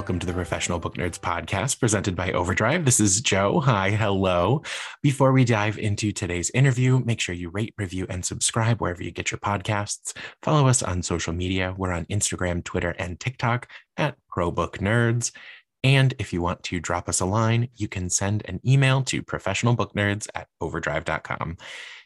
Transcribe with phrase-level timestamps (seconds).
[0.00, 2.86] Welcome to the Professional Book Nerds podcast presented by Overdrive.
[2.86, 3.60] This is Joe.
[3.60, 4.62] Hi, hello.
[5.02, 9.10] Before we dive into today's interview, make sure you rate, review, and subscribe wherever you
[9.10, 10.16] get your podcasts.
[10.40, 11.74] Follow us on social media.
[11.76, 13.68] We're on Instagram, Twitter, and TikTok
[13.98, 15.32] at ProBook Nerds.
[15.84, 19.22] And if you want to drop us a line, you can send an email to
[19.22, 21.58] professionalbooknerds at overdrive.com.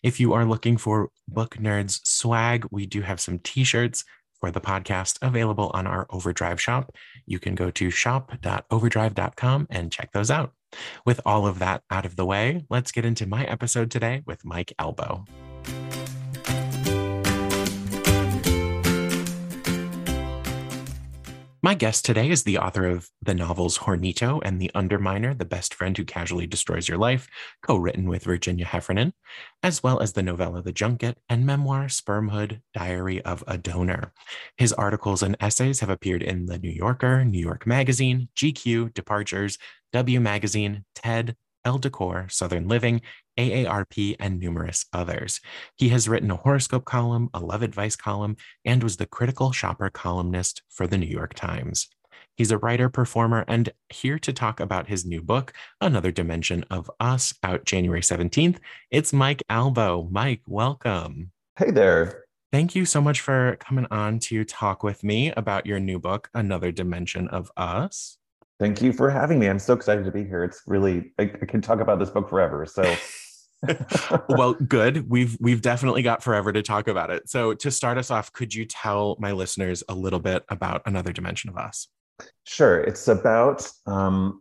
[0.02, 4.02] If you are looking for Book Nerds swag, we do have some t shirts
[4.44, 6.94] for the podcast available on our Overdrive shop.
[7.26, 10.52] You can go to shop.overdrive.com and check those out.
[11.06, 14.44] With all of that out of the way, let's get into my episode today with
[14.44, 15.24] Mike Albo.
[21.64, 25.72] My guest today is the author of the novels Hornito and The Underminer, The Best
[25.72, 27.26] Friend Who Casually Destroys Your Life,
[27.62, 29.14] co written with Virginia Heffernan,
[29.62, 34.12] as well as the novella The Junket and memoir Spermhood Diary of a Donor.
[34.58, 39.56] His articles and essays have appeared in The New Yorker, New York Magazine, GQ, Departures,
[39.94, 43.00] W Magazine, TED, Elle Decor, Southern Living,
[43.38, 45.40] AARP, and numerous others.
[45.76, 49.90] He has written a horoscope column, a love advice column, and was the critical shopper
[49.90, 51.88] columnist for the New York Times.
[52.36, 56.90] He's a writer, performer, and here to talk about his new book, Another Dimension of
[56.98, 58.58] Us, out January 17th.
[58.90, 60.08] It's Mike Albo.
[60.10, 61.30] Mike, welcome.
[61.56, 62.24] Hey there.
[62.52, 66.28] Thank you so much for coming on to talk with me about your new book,
[66.34, 68.18] Another Dimension of Us.
[68.64, 69.46] Thank you for having me.
[69.46, 70.42] I'm so excited to be here.
[70.42, 72.64] It's really I, I can talk about this book forever.
[72.64, 72.96] So
[74.30, 75.06] well, good.
[75.10, 77.28] We've we've definitely got forever to talk about it.
[77.28, 81.12] So to start us off, could you tell my listeners a little bit about Another
[81.12, 81.88] Dimension of Us?
[82.44, 82.80] Sure.
[82.80, 84.40] It's about um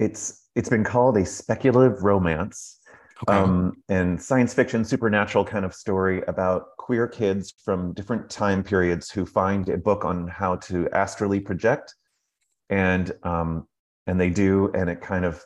[0.00, 2.80] it's it's been called a speculative romance.
[3.28, 3.38] Okay.
[3.38, 9.08] Um, and science fiction, supernatural kind of story about queer kids from different time periods
[9.08, 11.94] who find a book on how to astrally project
[12.74, 13.68] and um,
[14.08, 15.42] and they do, and it kind of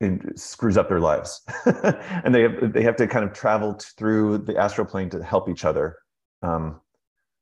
[0.00, 4.38] it screws up their lives, and they have, they have to kind of travel through
[4.38, 5.96] the astral plane to help each other.
[6.42, 6.80] Um,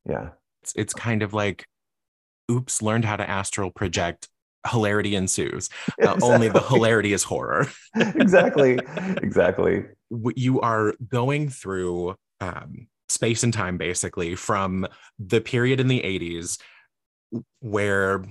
[0.09, 0.29] yeah,
[0.63, 1.67] it's it's kind of like,
[2.51, 4.29] oops, learned how to astral project.
[4.71, 5.71] Hilarity ensues.
[5.89, 6.29] Uh, exactly.
[6.29, 7.67] Only the hilarity is horror.
[7.97, 8.79] exactly,
[9.23, 9.85] exactly.
[10.37, 14.87] You are going through um, space and time, basically, from
[15.19, 16.59] the period in the '80s
[17.61, 18.25] where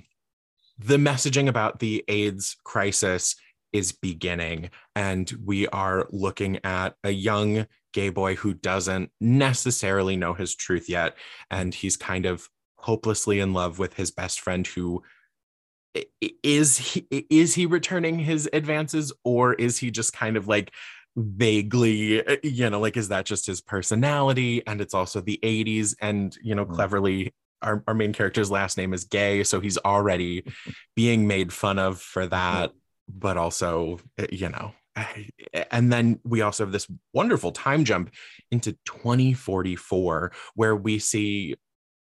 [0.77, 3.35] the messaging about the AIDS crisis
[3.73, 4.69] is beginning.
[4.95, 10.89] And we are looking at a young gay boy who doesn't necessarily know his truth
[10.89, 11.15] yet.
[11.51, 15.03] And he's kind of hopelessly in love with his best friend who
[16.43, 20.71] is he is he returning his advances or is he just kind of like
[21.17, 26.37] vaguely you know like is that just his personality and it's also the 80s and
[26.41, 26.75] you know mm-hmm.
[26.75, 30.44] cleverly our, our main character's last name is gay so he's already
[30.96, 32.72] being made fun of for that
[33.08, 34.74] but also eh, you know
[35.72, 38.12] and then we also have this wonderful time jump
[38.52, 41.56] into 2044 where we see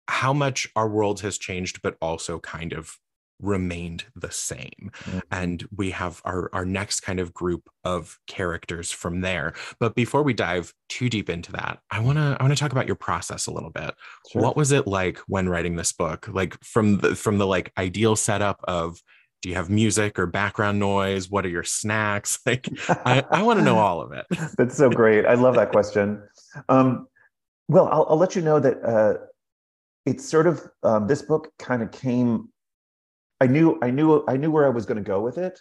[0.06, 2.98] how much our world has changed but also kind of
[3.40, 4.90] remained the same.
[5.04, 5.18] Mm-hmm.
[5.30, 9.54] and we have our our next kind of group of characters from there.
[9.78, 12.70] But before we dive too deep into that i want to i want to talk
[12.70, 13.94] about your process a little bit.
[14.30, 14.42] Sure.
[14.42, 16.28] what was it like when writing this book?
[16.28, 19.00] Like from the from the like ideal setup of
[19.42, 21.28] do you have music or background noise?
[21.28, 22.38] What are your snacks?
[22.46, 24.26] Like i, I want to know all of it.
[24.56, 25.26] That's so great.
[25.26, 26.22] I love that question.
[26.68, 27.08] Um,
[27.68, 29.14] well I'll, I'll, let you know that uh,
[30.06, 32.48] it's sort of um, this book kind of came
[33.44, 35.60] I knew I knew I knew where I was going to go with it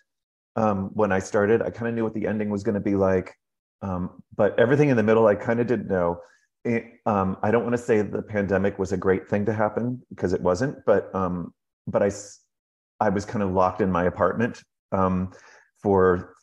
[0.56, 1.62] um, when I started.
[1.62, 3.36] I kind of knew what the ending was going to be like,
[3.82, 6.22] um, but everything in the middle I kind of didn't know.
[6.64, 10.02] It, um, I don't want to say the pandemic was a great thing to happen
[10.12, 11.54] because it wasn't, but um,
[11.86, 12.10] but I
[13.02, 14.64] I was kind of locked in my apartment
[14.94, 15.34] um,
[15.82, 16.36] for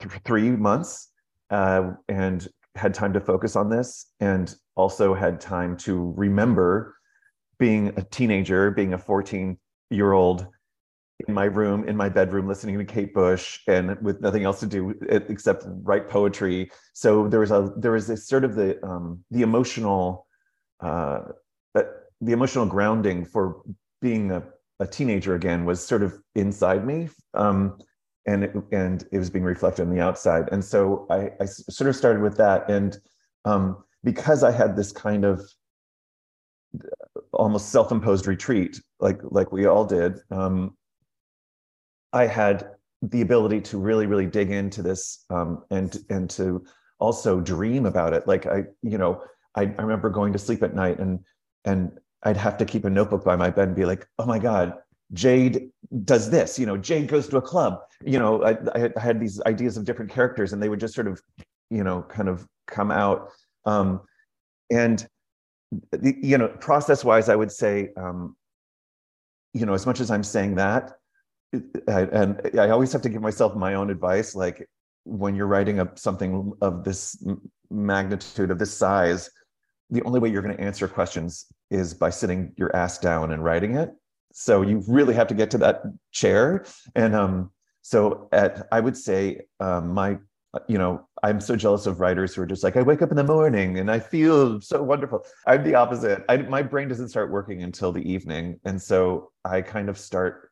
[0.00, 1.10] th- three months
[1.50, 6.96] uh, and had time to focus on this, and also had time to remember
[7.58, 9.58] being a teenager, being a 14
[9.90, 10.46] year old
[11.26, 14.66] in my room, in my bedroom, listening to Kate Bush, and with nothing else to
[14.66, 16.70] do except write poetry.
[16.92, 20.26] So there was a there was this sort of the um, the emotional
[20.80, 21.20] uh,
[21.74, 21.82] uh,
[22.20, 23.62] the emotional grounding for
[24.00, 24.42] being a,
[24.78, 27.08] a teenager again was sort of inside me.
[27.34, 27.78] Um,
[28.26, 30.48] and it, and it was being reflected on the outside.
[30.52, 32.70] And so I, I sort of started with that.
[32.70, 32.98] And
[33.46, 35.40] um, because I had this kind of
[37.32, 40.76] almost self-imposed retreat, like like we all did, um,
[42.12, 42.70] I had
[43.02, 46.64] the ability to really, really dig into this um, and and to
[46.98, 48.26] also dream about it.
[48.26, 49.22] Like I, you know,
[49.54, 51.20] I, I remember going to sleep at night and
[51.64, 54.38] and I'd have to keep a notebook by my bed and be like, oh my
[54.38, 54.74] God,
[55.12, 55.70] Jade
[56.04, 57.80] does this, you know, Jade goes to a club.
[58.04, 61.06] You know, I, I had these ideas of different characters and they would just sort
[61.06, 61.22] of,
[61.70, 63.30] you know, kind of come out.
[63.64, 64.00] Um,
[64.70, 65.06] and,
[66.02, 68.36] you know, process wise, I would say, um,
[69.54, 70.92] you know, as much as I'm saying that,
[71.54, 74.34] I, and I always have to give myself my own advice.
[74.34, 74.68] Like
[75.04, 77.22] when you're writing up something of this
[77.70, 79.30] magnitude, of this size,
[79.90, 83.42] the only way you're going to answer questions is by sitting your ass down and
[83.42, 83.90] writing it.
[84.32, 86.66] So you really have to get to that chair.
[86.94, 87.50] And um,
[87.82, 90.18] so at I would say um, my
[90.66, 93.16] you know I'm so jealous of writers who are just like I wake up in
[93.16, 95.24] the morning and I feel so wonderful.
[95.46, 96.24] I'm the opposite.
[96.28, 100.47] I, my brain doesn't start working until the evening, and so I kind of start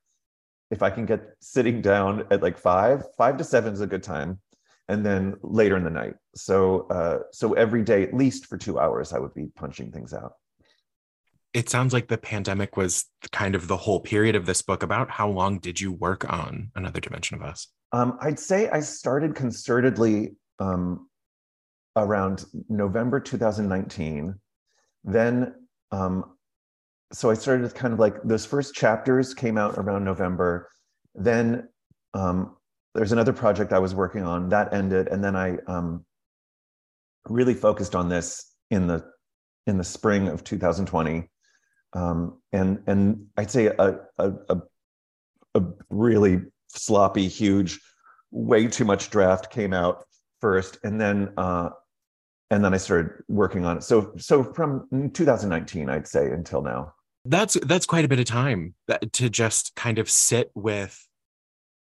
[0.71, 4.03] if I can get sitting down at like five, five to seven is a good
[4.03, 4.41] time
[4.89, 6.15] and then later in the night.
[6.35, 10.13] So uh, so every day, at least for two hours, I would be punching things
[10.15, 10.35] out.
[11.53, 14.83] It sounds like the pandemic was kind of the whole period of this book.
[14.83, 17.69] About how long did you work on Another Dimension of Us?
[17.93, 21.09] Um, I'd say I started concertedly um,
[21.97, 24.35] around November 2019.
[25.05, 25.55] Then,
[25.93, 26.36] um,
[27.13, 30.69] so I started with kind of like those first chapters came out around November.
[31.15, 31.69] Then
[32.15, 32.57] um,
[32.95, 36.05] there's another project I was working on that ended, and then I um,
[37.29, 39.05] really focused on this in the
[39.67, 41.29] in the spring of 2020,
[41.93, 44.61] um, and and I'd say a, a, a
[45.55, 47.81] a really sloppy, huge,
[48.31, 50.05] way too much draft came out
[50.41, 51.71] first, and then uh,
[52.51, 53.83] and then I started working on it.
[53.83, 56.95] So so from 2019, I'd say until now.
[57.25, 58.75] That's that's quite a bit of time
[59.13, 61.07] to just kind of sit with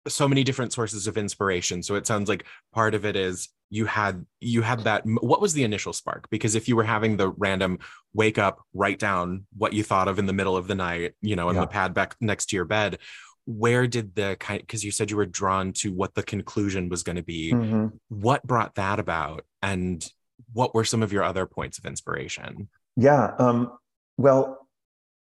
[0.07, 3.85] so many different sources of inspiration so it sounds like part of it is you
[3.85, 7.29] had you had that what was the initial spark because if you were having the
[7.29, 7.79] random
[8.13, 11.35] wake up write down what you thought of in the middle of the night you
[11.35, 11.62] know in yeah.
[11.62, 13.00] the pad back next to your bed
[13.45, 17.03] where did the kind because you said you were drawn to what the conclusion was
[17.03, 17.88] going to be mm-hmm.
[18.09, 20.12] what brought that about and
[20.54, 23.72] what were some of your other points of inspiration yeah um
[24.18, 24.68] well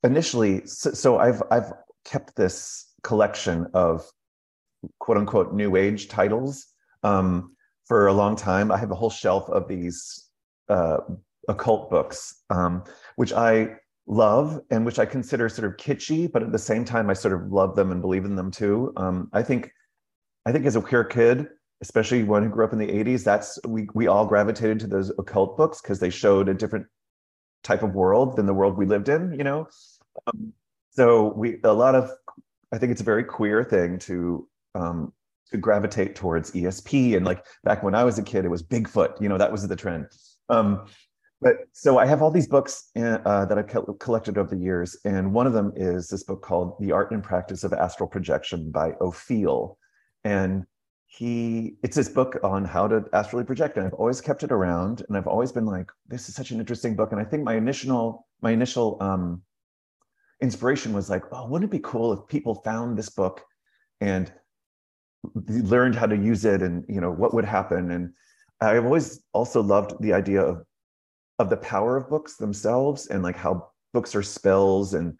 [0.02, 1.72] initially so, so i've i've
[2.04, 4.10] kept this collection of
[4.98, 6.66] quote unquote new age titles
[7.02, 7.56] um,
[7.86, 8.70] for a long time.
[8.70, 10.28] I have a whole shelf of these
[10.68, 10.98] uh,
[11.48, 12.84] occult books, um,
[13.16, 13.76] which I
[14.06, 17.34] love and which I consider sort of kitschy, but at the same time, I sort
[17.34, 18.92] of love them and believe in them too.
[18.96, 19.70] Um, I think,
[20.46, 21.48] I think as a queer kid,
[21.82, 25.10] especially one who grew up in the 80s, that's we we all gravitated to those
[25.18, 26.86] occult books because they showed a different
[27.62, 29.68] type of world than the world we lived in, you know.
[30.26, 30.52] Um,
[30.90, 32.10] so we a lot of
[32.72, 35.12] I think it's a very queer thing to um,
[35.50, 37.16] to gravitate towards ESP.
[37.16, 39.20] And like back when I was a kid, it was Bigfoot.
[39.20, 40.06] You know, that was the trend.
[40.48, 40.86] Um,
[41.40, 45.34] but so I have all these books uh, that I've collected over the years, and
[45.34, 48.92] one of them is this book called "The Art and Practice of Astral Projection" by
[49.00, 49.74] Ophiel,
[50.22, 50.64] and
[51.14, 55.04] he it's this book on how to astrally project, and I've always kept it around,
[55.06, 57.54] and I've always been like, this is such an interesting book, and I think my
[57.54, 59.42] initial my initial um,
[60.40, 63.42] inspiration was like, oh, wouldn't it be cool if people found this book
[64.00, 64.32] and
[65.34, 67.90] learned how to use it and you know what would happen?
[67.90, 68.12] And
[68.62, 70.64] i've always also loved the idea of
[71.38, 75.18] of the power of books themselves and like how books are spells and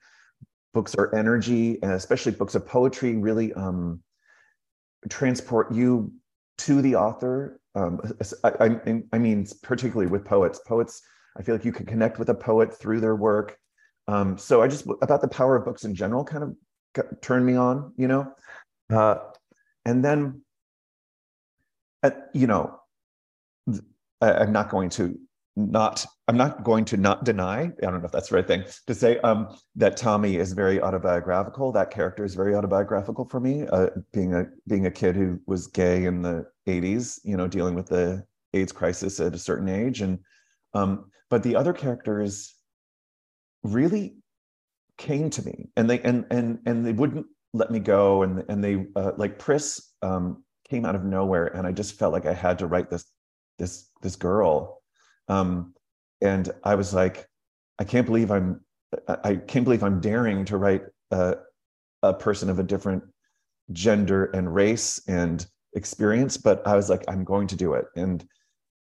[0.72, 4.00] books are energy and especially books of poetry really um
[5.08, 6.12] transport you
[6.58, 8.00] to the author um
[8.44, 10.60] I, I, I mean particularly with poets.
[10.66, 11.02] Poets
[11.38, 13.56] i feel like you can connect with a poet through their work.
[14.08, 16.54] Um so i just about the power of books in general kind of
[16.94, 18.32] got, turned me on you know?
[18.92, 19.16] Uh
[19.84, 20.42] and then
[22.02, 22.78] uh, you know
[24.20, 25.18] i'm not going to
[25.54, 28.64] not i'm not going to not deny i don't know if that's the right thing
[28.86, 31.72] to say um, that tommy is very autobiographical.
[31.72, 35.66] That character is very autobiographical for me uh, being a being a kid who was
[35.66, 40.00] gay in the 80s you know dealing with the aids crisis at a certain age.
[40.00, 40.18] And
[40.74, 42.54] um, but the other characters
[43.62, 44.16] really
[44.98, 48.62] came to me and they and and and they wouldn't let me go and and
[48.62, 52.34] they uh, like Pris um, came out of nowhere and I just felt like I
[52.34, 53.04] had to write this
[53.58, 54.81] this this girl
[55.28, 55.74] um,
[56.20, 57.26] and I was like
[57.78, 58.60] I can't believe I'm
[59.08, 61.36] I can't believe I'm daring to write a,
[62.02, 63.02] a person of a different
[63.72, 68.24] gender and race and experience but I was like I'm going to do it and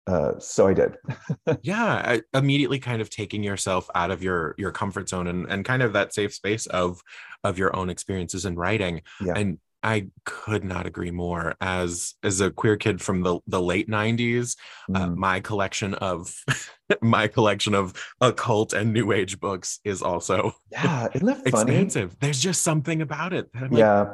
[0.06, 0.98] uh, so I did.
[1.62, 1.86] yeah,
[2.34, 5.82] I, immediately kind of taking yourself out of your your comfort zone and and kind
[5.82, 7.02] of that safe space of
[7.44, 9.02] of your own experiences in writing.
[9.24, 9.34] Yeah.
[9.36, 11.56] And I could not agree more.
[11.62, 14.56] As as a queer kid from the the late '90s,
[14.90, 15.02] uh, mm.
[15.02, 16.44] uh, my collection of
[17.02, 21.74] my collection of occult and new age books is also yeah, isn't that funny?
[21.74, 22.18] expensive.
[22.20, 23.50] There's just something about it.
[23.72, 24.14] yeah,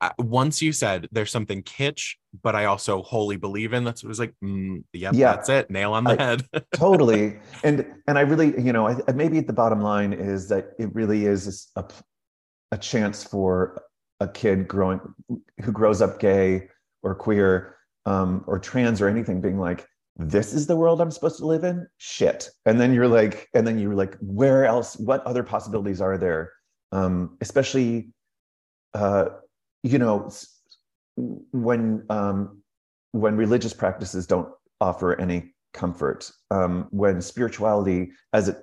[0.00, 3.84] I, once you said there's something kitsch, but I also wholly believe in.
[3.84, 4.34] That's what it was like.
[4.42, 5.70] Mm, yep, yeah, that's it.
[5.70, 6.46] Nail on the I, head.
[6.74, 7.38] totally.
[7.64, 11.26] And and I really, you know, I, maybe the bottom line is that it really
[11.26, 11.84] is a
[12.70, 13.82] a chance for
[14.22, 15.00] a kid growing
[15.62, 16.68] who grows up gay
[17.02, 17.76] or queer
[18.06, 19.86] um, or trans or anything, being like,
[20.16, 21.86] this is the world I'm supposed to live in.
[21.98, 22.48] Shit.
[22.66, 24.96] And then you're like, and then you're like, where else?
[24.96, 26.52] What other possibilities are there?
[26.92, 28.12] Um, especially.
[28.94, 29.26] Uh,
[29.82, 30.30] you know,
[31.16, 32.62] when um,
[33.12, 34.48] when religious practices don't
[34.80, 38.58] offer any comfort, um, when spirituality, as it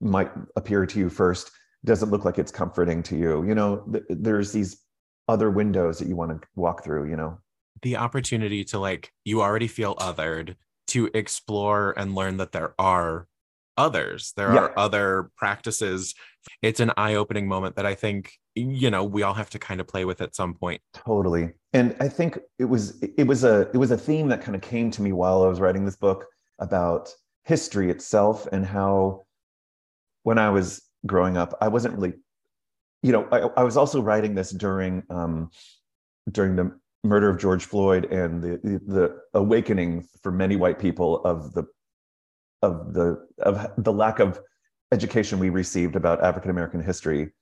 [0.00, 1.50] might appear to you first,
[1.84, 4.82] doesn't look like it's comforting to you, you know, th- there's these
[5.28, 7.38] other windows that you want to walk through, you know.
[7.82, 10.56] The opportunity to like, you already feel othered,
[10.88, 13.28] to explore and learn that there are
[13.76, 14.32] others.
[14.36, 14.60] There yeah.
[14.60, 16.14] are other practices.
[16.62, 19.80] It's an eye opening moment that I think, you know, we all have to kind
[19.80, 20.80] of play with at some point.
[20.94, 21.50] Totally.
[21.72, 24.62] And I think it was it was a it was a theme that kind of
[24.62, 26.24] came to me while I was writing this book
[26.58, 29.26] about history itself and how
[30.22, 32.14] when I was growing up, I wasn't really,
[33.02, 35.50] you know, I, I was also writing this during um
[36.30, 41.24] during the murder of George Floyd and the, the, the awakening for many white people
[41.24, 41.64] of the
[42.62, 44.40] of the of the lack of
[44.90, 47.32] education we received about African American history,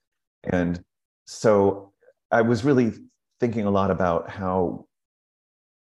[0.44, 0.82] and
[1.26, 1.92] so
[2.30, 2.92] I was really
[3.40, 4.86] thinking a lot about how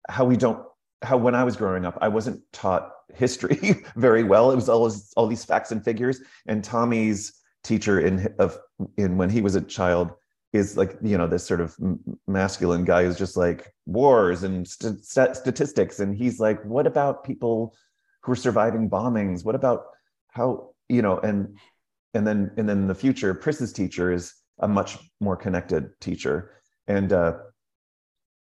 [0.08, 0.62] how we don't
[1.02, 4.50] how when I was growing up I wasn't taught history very well.
[4.50, 7.32] It was always all these facts and figures, and Tommy's
[7.66, 8.58] teacher in of
[8.96, 10.12] in when he was a child
[10.52, 11.76] is like you know this sort of
[12.26, 15.04] masculine guy who's just like wars and st-
[15.37, 16.00] statistics.
[16.00, 17.75] And he's like what about people
[18.23, 19.44] who are surviving bombings?
[19.44, 19.85] What about
[20.28, 21.56] how you know and
[22.14, 26.52] and then and then the future pris's teacher is a much more connected teacher.
[26.87, 27.35] And uh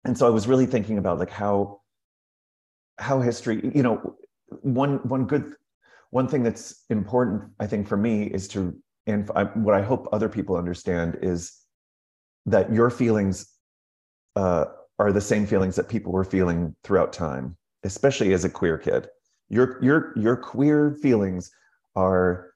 [0.05, 1.81] and so i was really thinking about like how
[2.97, 4.15] how history you know
[4.61, 5.53] one one good
[6.11, 8.73] one thing that's important i think for me is to
[9.07, 11.53] and I, what i hope other people understand is
[12.45, 13.51] that your feelings
[14.35, 14.65] uh,
[14.99, 19.07] are the same feelings that people were feeling throughout time especially as a queer kid.
[19.47, 21.51] Your your your queer feelings
[21.95, 22.51] are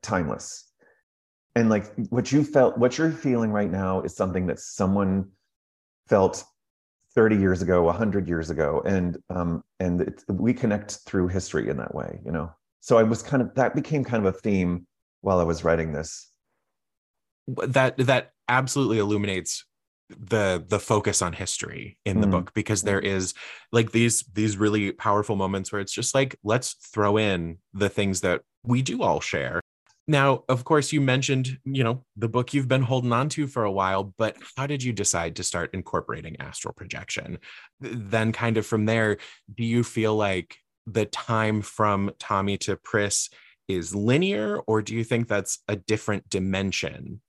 [0.00, 0.70] timeless.
[1.56, 5.28] And like what you felt what you're feeling right now is something that someone
[6.08, 6.44] felt
[7.14, 11.92] 30 years ago 100 years ago and um and we connect through history in that
[11.94, 12.52] way you know?
[12.80, 14.86] So i was kind of that became kind of a theme
[15.20, 16.30] while i was writing this.
[17.48, 19.64] That that absolutely illuminates
[20.18, 22.32] the the focus on history in the mm.
[22.32, 23.34] book because there is
[23.72, 28.20] like these these really powerful moments where it's just like let's throw in the things
[28.22, 29.60] that we do all share.
[30.08, 33.64] Now of course you mentioned you know the book you've been holding on to for
[33.64, 37.38] a while but how did you decide to start incorporating astral projection?
[37.80, 39.18] Then kind of from there
[39.54, 43.30] do you feel like the time from tommy to pris
[43.74, 47.20] is linear or do you think that's a different dimension?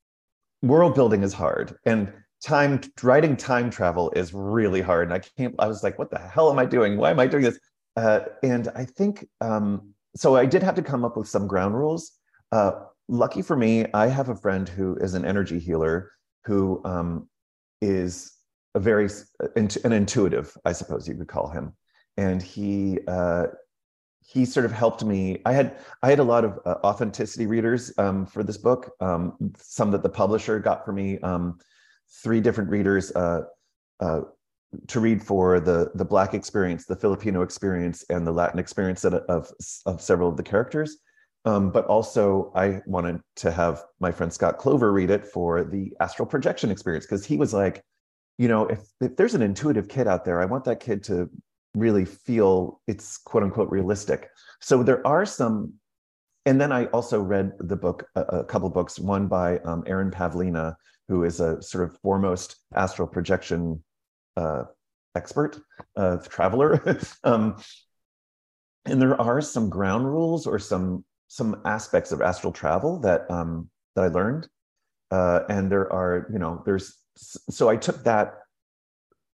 [0.62, 2.12] World building is hard and
[2.44, 6.18] time writing time travel is really hard and i can't i was like what the
[6.18, 6.98] hell am i doing?
[6.98, 7.60] Why am i doing this?
[7.96, 11.76] Uh, and i think um, so i did have to come up with some ground
[11.76, 12.12] rules.
[12.52, 12.72] Uh,
[13.08, 16.12] lucky for me i have a friend who is an energy healer
[16.46, 17.30] who um,
[17.82, 18.34] is
[18.76, 19.10] a very
[19.56, 21.74] an intuitive i suppose you could call him.
[22.18, 23.48] And he uh,
[24.26, 27.94] he sort of helped me i had i had a lot of uh, authenticity readers
[27.98, 31.58] um, for this book um, some that the publisher got for me um,
[32.24, 33.42] three different readers uh,
[34.00, 34.22] uh,
[34.88, 39.14] to read for the the Black experience, the Filipino experience, and the Latin experience of
[39.14, 39.52] of,
[39.86, 40.98] of several of the characters.
[41.44, 45.92] Um, but also, I wanted to have my friend Scott Clover read it for the
[46.00, 47.84] astral projection experience because he was like,
[48.38, 51.30] you know, if if there's an intuitive kid out there, I want that kid to
[51.74, 54.30] really feel it's quote unquote realistic.
[54.60, 55.74] So there are some
[56.46, 60.10] and then I also read the book, a, a couple books, one by um, Erin
[60.10, 60.76] Pavlina,
[61.08, 63.84] who is a sort of foremost astral projection
[64.38, 64.64] uh,
[65.16, 65.60] expert,
[65.96, 67.00] uh, traveler.
[67.24, 67.62] um,
[68.86, 73.70] and there are some ground rules or some some aspects of astral travel that um,
[73.96, 74.48] that I learned,
[75.12, 78.34] uh, and there are you know there's so I took that,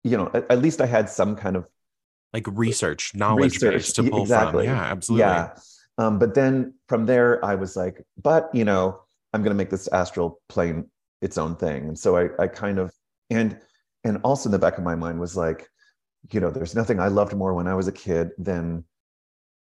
[0.04, 1.66] you know at, at least I had some kind of
[2.34, 4.66] like research knowledge research, base to pull exactly.
[4.66, 4.76] from.
[4.76, 5.26] Yeah, absolutely.
[5.26, 5.56] Yeah,
[5.98, 9.02] um, but then from there I was like, but you know
[9.34, 10.90] I'm going to make this astral plane
[11.22, 12.92] its own thing, and so I I kind of
[13.30, 13.58] and
[14.04, 15.68] and also in the back of my mind was like,
[16.32, 18.84] you know, there's nothing I loved more when I was a kid than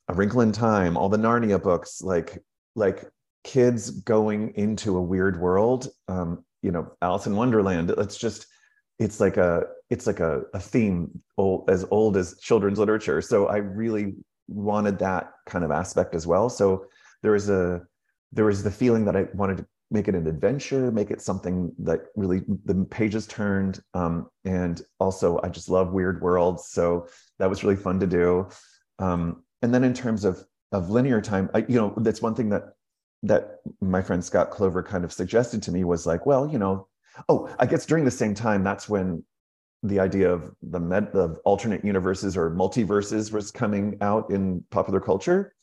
[0.08, 2.42] a Wrinkle in Time, all the Narnia books, like
[2.76, 3.04] like
[3.42, 5.88] kids going into a weird world.
[6.08, 7.90] Um, you know, Alice in Wonderland.
[7.90, 8.46] It's just
[8.98, 13.20] it's like a it's like a, a theme old, as old as children's literature.
[13.20, 14.14] So I really
[14.48, 16.48] wanted that kind of aspect as well.
[16.48, 16.86] So
[17.22, 17.82] there was a
[18.32, 21.72] there was the feeling that I wanted to make it an adventure, make it something
[21.78, 23.80] that really the pages turned.
[23.94, 27.06] Um, and also, I just love weird worlds, so
[27.38, 28.48] that was really fun to do.
[28.98, 32.48] Um, and then in terms of of linear time, I, you know, that's one thing
[32.50, 32.64] that
[33.22, 36.88] that my friend Scott Clover kind of suggested to me was like, well, you know,
[37.28, 39.25] oh, I guess during the same time, that's when
[39.83, 45.00] the idea of the med of alternate universes or multiverses was coming out in popular
[45.00, 45.54] culture.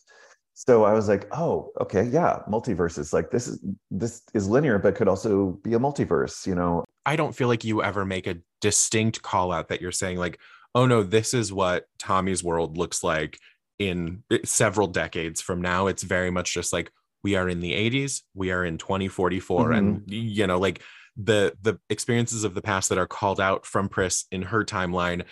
[0.54, 3.14] So I was like, oh, okay, yeah, multiverses.
[3.14, 6.86] Like this is this is linear, but could also be a multiverse, you know.
[7.06, 10.40] I don't feel like you ever make a distinct call out that you're saying like,
[10.76, 13.40] oh no, this is what Tommy's world looks like
[13.80, 15.88] in several decades from now.
[15.88, 16.92] It's very much just like
[17.24, 19.74] we are in the 80s, we are in 2044, mm-hmm.
[19.74, 20.82] and you know, like
[21.18, 25.24] the the experiences of the past that are called out from Pris in her timeline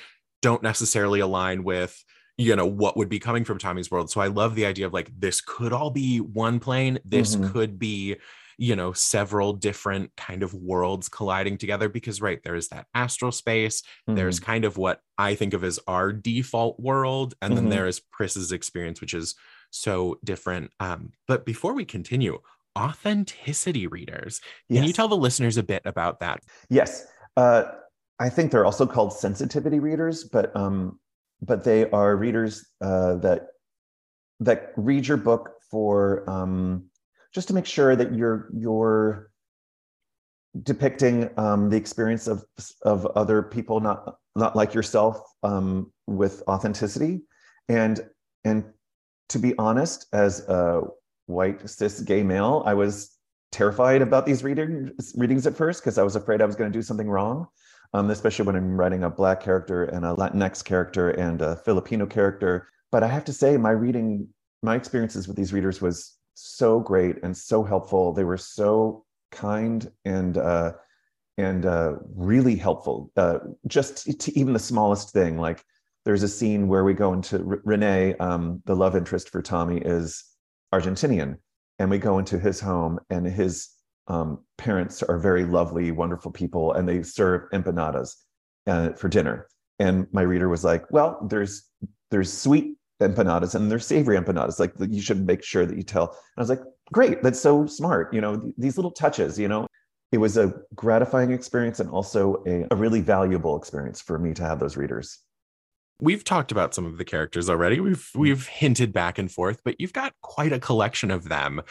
[0.41, 2.03] don't necessarily align with
[2.37, 4.09] you know what would be coming from Tommy's world.
[4.09, 6.99] So I love the idea of like this could all be one plane.
[7.03, 7.51] This mm-hmm.
[7.51, 8.17] could be
[8.59, 13.31] you know several different kind of worlds colliding together because right there is that astral
[13.31, 14.15] space mm-hmm.
[14.15, 17.63] there's kind of what i think of as our default world and mm-hmm.
[17.63, 19.33] then there is pris's experience which is
[19.71, 22.37] so different um, but before we continue
[22.77, 24.39] authenticity readers.
[24.67, 24.87] Can yes.
[24.87, 26.43] you tell the listeners a bit about that?
[26.69, 27.07] Yes.
[27.37, 27.63] Uh,
[28.21, 30.99] i think they're also called sensitivity readers but um,
[31.41, 33.47] but they are readers uh, that
[34.41, 36.83] that read your book for um,
[37.33, 39.29] just to make sure that you're you're
[40.63, 42.43] depicting um, the experience of
[42.83, 47.21] of other people not not like yourself um, with authenticity.
[47.67, 47.99] And
[48.43, 48.63] and
[49.29, 50.81] to be honest as a
[51.29, 53.17] white cis gay male i was
[53.51, 56.77] terrified about these readings readings at first because i was afraid i was going to
[56.77, 57.47] do something wrong
[57.93, 62.05] um, especially when i'm writing a black character and a latinx character and a filipino
[62.05, 64.27] character but i have to say my reading
[64.61, 68.13] my experiences with these readers was so great and so helpful.
[68.13, 70.73] They were so kind and uh,
[71.37, 73.11] and uh, really helpful.
[73.15, 75.63] Uh, just to even the smallest thing, like
[76.05, 79.77] there's a scene where we go into R- Renee, um, the love interest for Tommy
[79.77, 80.23] is
[80.73, 81.37] Argentinian,
[81.79, 83.69] and we go into his home, and his
[84.07, 88.15] um, parents are very lovely, wonderful people, and they serve empanadas
[88.67, 89.47] uh, for dinner.
[89.79, 91.69] And my reader was like, "Well, there's
[92.11, 94.59] there's sweet empanadas and they're savory empanadas.
[94.59, 96.07] Like you should make sure that you tell.
[96.07, 98.13] And I was like, great, that's so smart.
[98.13, 99.67] You know, these little touches, you know,
[100.11, 104.43] it was a gratifying experience and also a, a really valuable experience for me to
[104.43, 105.19] have those readers.
[106.01, 107.79] We've talked about some of the characters already.
[107.79, 108.19] We've mm.
[108.19, 111.61] we've hinted back and forth, but you've got quite a collection of them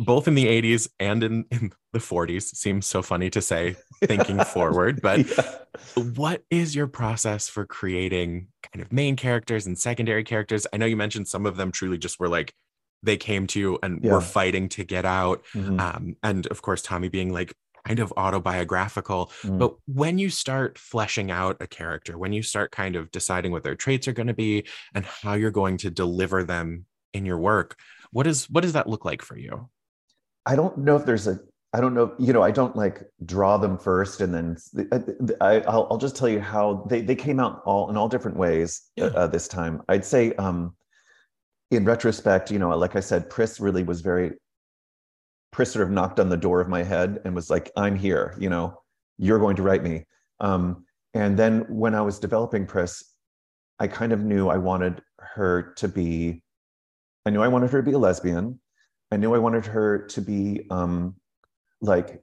[0.00, 4.42] both in the 80s and in, in the 40s seems so funny to say thinking
[4.44, 6.02] forward but yeah.
[6.14, 10.86] what is your process for creating kind of main characters and secondary characters i know
[10.86, 12.54] you mentioned some of them truly just were like
[13.02, 14.12] they came to you and yeah.
[14.12, 15.78] were fighting to get out mm-hmm.
[15.78, 17.52] um, and of course tommy being like
[17.86, 19.58] kind of autobiographical mm.
[19.58, 23.62] but when you start fleshing out a character when you start kind of deciding what
[23.62, 24.64] their traits are going to be
[24.94, 27.76] and how you're going to deliver them in your work
[28.12, 29.68] what is what does that look like for you
[30.46, 31.38] I don't know if there's a
[31.72, 34.56] I don't know, you know, I don't like draw them first and then
[35.40, 38.36] I, will I'll just tell you how they, they came out all in all different
[38.36, 39.06] ways yeah.
[39.06, 39.80] uh, this time.
[39.88, 40.74] I'd say um,
[41.70, 44.32] in retrospect, you know, like I said, Pris really was very,
[45.52, 48.36] Pris sort of knocked on the door of my head and was like, I'm here,
[48.38, 48.80] you know,
[49.18, 50.04] you're going to write me.
[50.40, 50.84] Um,
[51.14, 53.04] and then when I was developing Pris,
[53.78, 56.42] I kind of knew I wanted her to be,
[57.26, 58.60] I knew I wanted her to be a lesbian.
[59.10, 61.16] I knew I wanted her to be um,
[61.80, 62.22] like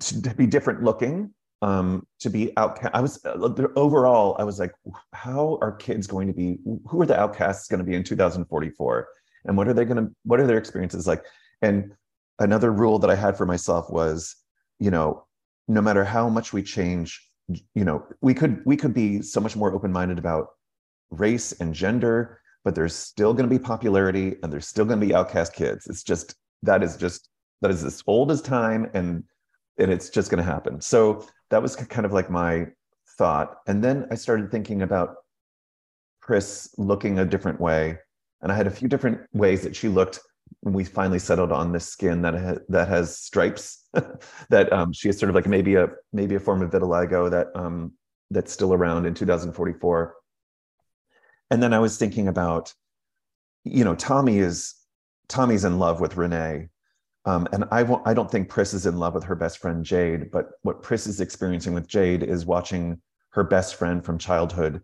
[0.00, 2.94] to be different looking, um, to be outcast.
[2.94, 4.72] I was uh, overall, I was like,
[5.14, 6.58] how are kids going to be?
[6.86, 9.08] Who are the outcasts going to be in 2044?
[9.46, 10.12] And what are they going to?
[10.24, 11.24] What are their experiences like?
[11.62, 11.94] And
[12.40, 14.34] another rule that I had for myself was,
[14.78, 15.26] you know,
[15.68, 17.24] no matter how much we change,
[17.74, 20.48] you know, we could we could be so much more open-minded about
[21.10, 25.06] race and gender, but there's still going to be popularity and there's still going to
[25.06, 25.86] be outcast kids.
[25.86, 27.28] It's just that is just
[27.60, 29.22] that is as old as time and
[29.78, 30.80] and it's just going to happen.
[30.80, 32.66] So that was kind of like my
[33.16, 33.56] thought.
[33.66, 35.16] And then I started thinking about
[36.20, 37.98] Pris looking a different way.
[38.42, 40.20] And I had a few different ways that she looked
[40.62, 43.86] we finally settled on this skin that ha- that has stripes
[44.50, 47.48] that um, she is sort of like maybe a maybe a form of vitiligo that
[47.54, 47.92] um,
[48.30, 50.14] that's still around in 2044
[51.50, 52.72] and then i was thinking about
[53.64, 54.74] you know tommy is
[55.28, 56.68] tommy's in love with renee
[57.26, 60.52] um, and I don't think Pris is in love with her best friend Jade, but
[60.62, 64.82] what Pris is experiencing with Jade is watching her best friend from childhood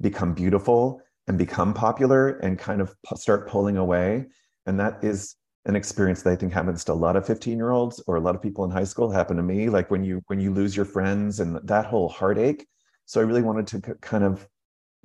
[0.00, 4.26] become beautiful and become popular and kind of start pulling away.
[4.66, 7.70] And that is an experience that I think happens to a lot of 15 year
[7.70, 9.68] olds or a lot of people in high school happen to me.
[9.68, 12.66] Like when you when you lose your friends and that whole heartache.
[13.06, 14.46] So I really wanted to kind of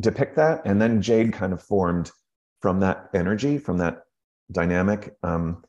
[0.01, 0.61] depict that.
[0.65, 2.11] And then Jade kind of formed
[2.61, 4.03] from that energy, from that
[4.51, 5.15] dynamic.
[5.23, 5.63] Um,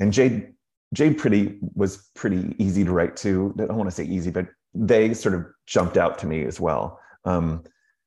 [0.00, 0.54] and Jade
[0.92, 3.54] Jade pretty was pretty easy to write to.
[3.58, 6.60] I don't want to say easy, but they sort of jumped out to me as
[6.60, 6.98] well.
[7.24, 7.64] Um,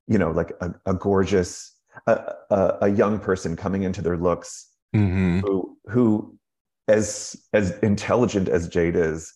[0.07, 1.73] you know, like a, a gorgeous,
[2.05, 5.39] a, a, a, young person coming into their looks, mm-hmm.
[5.39, 6.37] who who
[6.87, 9.33] as as intelligent as Jade is,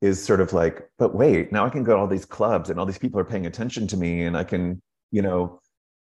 [0.00, 2.78] is sort of like, but wait, now I can go to all these clubs and
[2.78, 4.80] all these people are paying attention to me, and I can,
[5.10, 5.60] you know,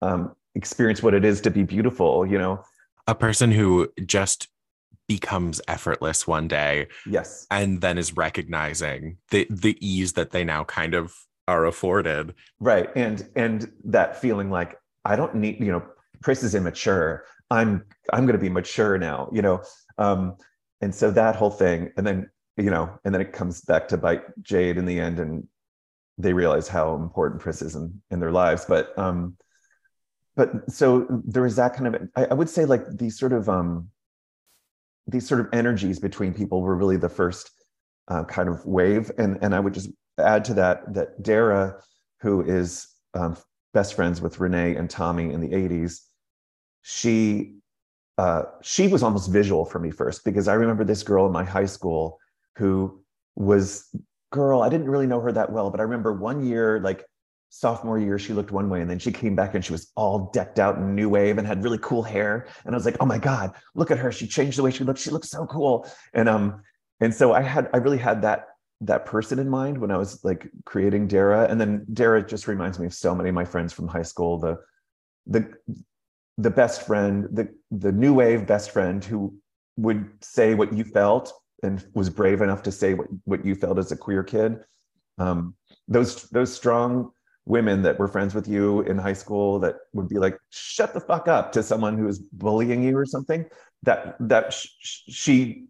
[0.02, 2.26] um, experience what it is to be beautiful.
[2.26, 2.64] You know,
[3.08, 4.48] a person who just
[5.08, 10.64] becomes effortless one day yes and then is recognizing the the ease that they now
[10.64, 11.14] kind of
[11.48, 15.84] are afforded right and and that feeling like i don't need you know
[16.22, 19.62] pris is immature i'm i'm going to be mature now you know
[19.98, 20.36] um
[20.82, 23.98] and so that whole thing and then you know and then it comes back to
[23.98, 25.48] bite jade in the end and
[26.18, 29.36] they realize how important Pris is in, in their lives but um
[30.36, 33.50] but so there is that kind of I, I would say like these sort of
[33.50, 33.90] um
[35.08, 37.52] these sort of energies between people were really the first
[38.08, 39.12] uh, kind of wave.
[39.18, 41.82] And, and I would just add to that that Dara,
[42.22, 43.38] who is um,
[43.74, 46.00] best friends with Renee and Tommy in the 80s,
[46.88, 47.56] she
[48.20, 51.44] uh, she was almost visual for me first because I remember this girl in my
[51.44, 52.20] high school
[52.58, 53.04] who
[53.36, 53.90] was
[54.32, 54.62] girl.
[54.62, 57.04] I didn't really know her that well, but I remember one year like
[57.50, 60.30] sophomore year she looked one way and then she came back and she was all
[60.32, 62.48] decked out in new wave and had really cool hair.
[62.66, 64.12] And i was like oh my god look at her.
[64.12, 65.00] She changed the way she looked.
[65.00, 65.90] She looks so cool.
[66.14, 66.62] And um
[67.02, 68.46] and so i had i really had that
[68.82, 71.48] that person in mind when i was like creating dara.
[71.50, 74.38] And then dara just reminds me of so many of my friends from high school
[74.38, 74.60] the
[75.26, 75.52] the
[76.38, 79.34] the best friend the the new wave best friend who
[79.78, 83.78] would say what you felt and was brave enough to say what, what you felt
[83.78, 84.60] as a queer kid.
[85.18, 85.56] Um,
[85.88, 87.12] those those strong
[87.46, 91.00] women that were friends with you in high school that would be like shut the
[91.00, 93.46] fuck up to someone who is bullying you or something
[93.84, 95.66] that that sh- she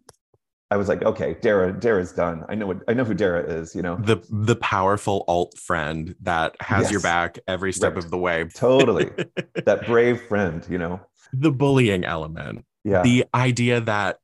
[0.70, 2.44] I was like, okay, Dara, Dara's done.
[2.48, 3.96] I know what I know who Dara is, you know.
[3.96, 6.92] The the powerful alt friend that has yes.
[6.92, 8.04] your back every step right.
[8.04, 8.48] of the way.
[8.54, 9.10] Totally.
[9.64, 11.00] that brave friend, you know.
[11.32, 12.64] The bullying element.
[12.84, 13.02] Yeah.
[13.02, 14.18] The idea that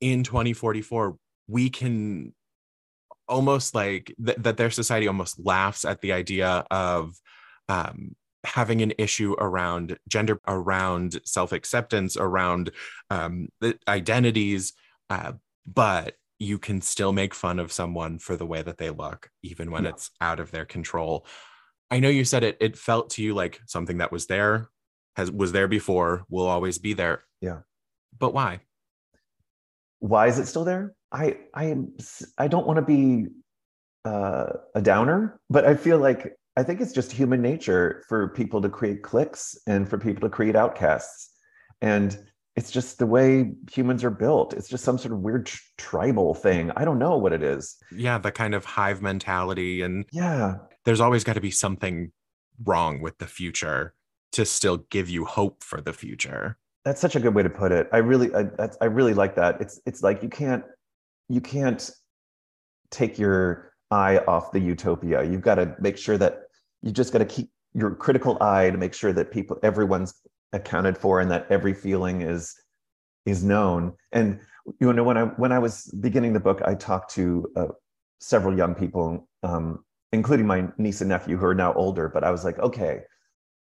[0.00, 2.32] in 2044 we can
[3.28, 7.14] almost like th- that their society almost laughs at the idea of
[7.68, 12.70] um, having an issue around gender, around self acceptance, around
[13.10, 14.72] um, the identities,
[15.10, 15.32] uh,
[15.72, 19.70] but you can still make fun of someone for the way that they look, even
[19.70, 19.90] when yeah.
[19.90, 21.26] it's out of their control.
[21.90, 22.56] I know you said it.
[22.60, 24.70] It felt to you like something that was there,
[25.16, 27.24] has was there before, will always be there.
[27.40, 27.60] Yeah,
[28.18, 28.60] but why?
[29.98, 30.94] Why is it still there?
[31.12, 31.94] I I am
[32.38, 33.26] I don't want to be
[34.04, 38.62] uh, a downer, but I feel like I think it's just human nature for people
[38.62, 41.30] to create cliques and for people to create outcasts,
[41.82, 42.18] and
[42.56, 44.52] it's just the way humans are built.
[44.54, 46.70] It's just some sort of weird tribal thing.
[46.76, 47.76] I don't know what it is.
[47.92, 52.12] Yeah, the kind of hive mentality, and yeah, there's always got to be something
[52.64, 53.94] wrong with the future
[54.32, 56.56] to still give you hope for the future.
[56.84, 57.88] That's such a good way to put it.
[57.92, 58.48] I really, I,
[58.80, 59.60] I really like that.
[59.60, 60.64] It's, it's like you can't
[61.28, 61.90] you can't
[62.90, 65.22] take your eye off the utopia.
[65.22, 66.42] You've got to make sure that
[66.82, 70.14] you just got to keep your critical eye to make sure that people, everyone's
[70.52, 72.54] accounted for, and that every feeling is
[73.26, 73.94] is known.
[74.12, 74.40] And
[74.80, 77.66] you know, when I when I was beginning the book, I talked to uh,
[78.20, 82.08] several young people, um, including my niece and nephew who are now older.
[82.08, 83.00] But I was like, okay,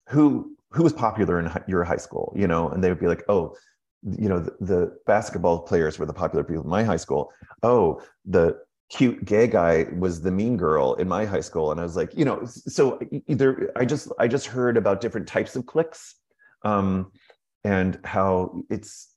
[0.08, 2.32] who who was popular in your high school?
[2.36, 3.56] You know, and they would be like, oh,
[4.02, 7.30] you know the, the, basketball players were the popular people in my high school
[7.62, 8.56] oh the
[8.88, 12.10] cute gay guy was the mean girl in my high school and i was like
[12.16, 16.16] you know so either i just i just heard about different types of cliques
[16.64, 17.10] um,
[17.64, 19.16] and how it's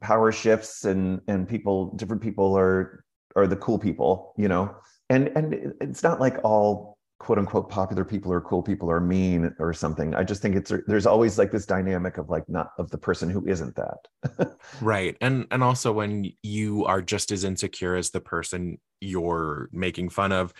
[0.00, 3.04] power shifts and and people different people are
[3.36, 4.74] are the cool people you know?
[5.10, 9.54] And and it's not like all quote unquote popular people or cool people are mean
[9.60, 10.12] or something.
[10.12, 13.30] I just think it's there's always like this dynamic of like not of the person
[13.30, 14.48] who isn't that.
[14.80, 15.16] Right.
[15.20, 20.32] And and also when you are just as insecure as the person you're making fun
[20.32, 20.52] of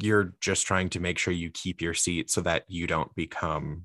[0.00, 3.84] you're just trying to make sure you keep your seat so that you don't become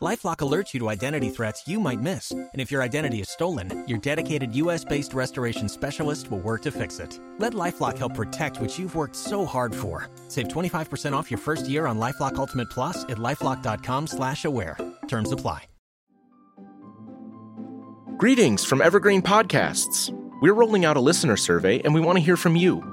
[0.00, 2.30] Lifelock alerts you to identity threats you might miss.
[2.30, 6.70] And if your identity is stolen, your dedicated US based restoration specialist will work to
[6.70, 7.18] fix it.
[7.38, 10.08] Let Lifelock help protect what you've worked so hard for.
[10.28, 14.78] Save 25% off your first year on Lifelock Ultimate Plus at lifelock.com slash aware.
[15.08, 15.66] Terms apply.
[18.18, 20.12] Greetings from Evergreen Podcasts.
[20.40, 22.84] We're rolling out a listener survey and we want to hear from you.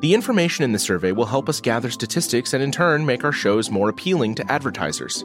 [0.00, 3.32] The information in the survey will help us gather statistics and in turn make our
[3.32, 5.24] shows more appealing to advertisers.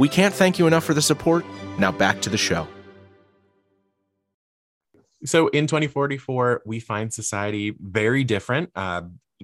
[0.00, 1.44] We can't thank you enough for the support.
[1.78, 2.66] Now back to the show.
[5.26, 8.70] So in 2044, we find society very different.
[8.74, 9.02] Uh,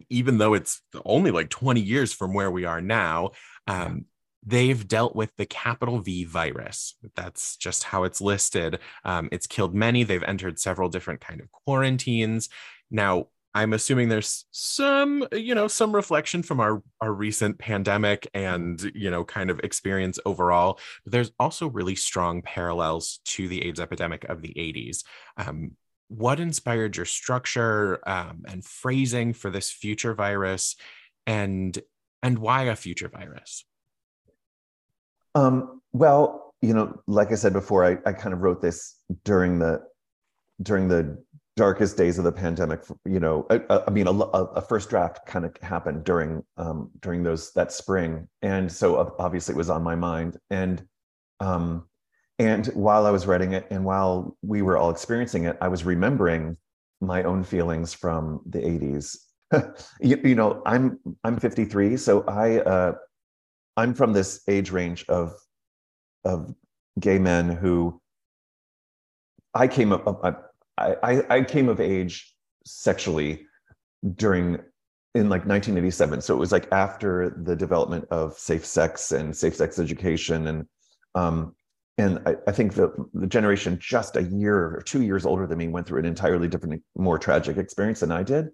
[0.09, 3.33] even though it's only like 20 years from where we are now,
[3.67, 4.07] um,
[4.47, 6.95] they've dealt with the capital V virus.
[7.17, 8.79] That's just how it's listed.
[9.05, 10.05] Um, it's killed many.
[10.05, 12.49] They've entered several different kind of quarantines.
[12.91, 18.79] Now, I'm assuming there's some, you know, some reflection from our our recent pandemic and
[18.95, 20.79] you know, kind of experience overall.
[21.05, 25.05] But there's also really strong parallels to the AIDS epidemic of the 80s.
[25.39, 25.71] Um,
[26.09, 30.77] what inspired your structure um, and phrasing for this future virus,
[31.27, 31.79] and
[32.23, 33.65] and why a future virus?
[35.35, 39.59] Um, well, you know, like I said before, I, I kind of wrote this during
[39.59, 39.83] the
[40.63, 41.25] during the
[41.57, 45.47] darkest days of the pandemic you know i, I mean a, a, first draft kind
[45.47, 48.29] of happened during um, during those that spring.
[48.43, 50.37] And so obviously it was on my mind.
[50.51, 50.87] And
[51.41, 51.87] um,
[52.39, 55.85] and while i was writing it and while we were all experiencing it i was
[55.85, 56.57] remembering
[57.01, 59.17] my own feelings from the 80s
[60.01, 62.93] you, you, know i'm i'm 53 so i uh,
[63.77, 65.35] i'm from this age range of
[66.25, 66.55] of
[67.01, 68.01] gay men who
[69.55, 70.07] i came up
[70.79, 72.35] I, I came of age
[72.65, 73.47] sexually
[74.15, 74.59] during
[75.15, 79.57] in like 1987 so it was like after the development of safe sex and safe
[79.57, 80.47] sex education.
[80.49, 80.67] And
[81.15, 81.55] um
[81.99, 85.57] and I, I, think the, the generation just a year or two years older than
[85.57, 88.49] me went through an entirely different more tragic experience than i did.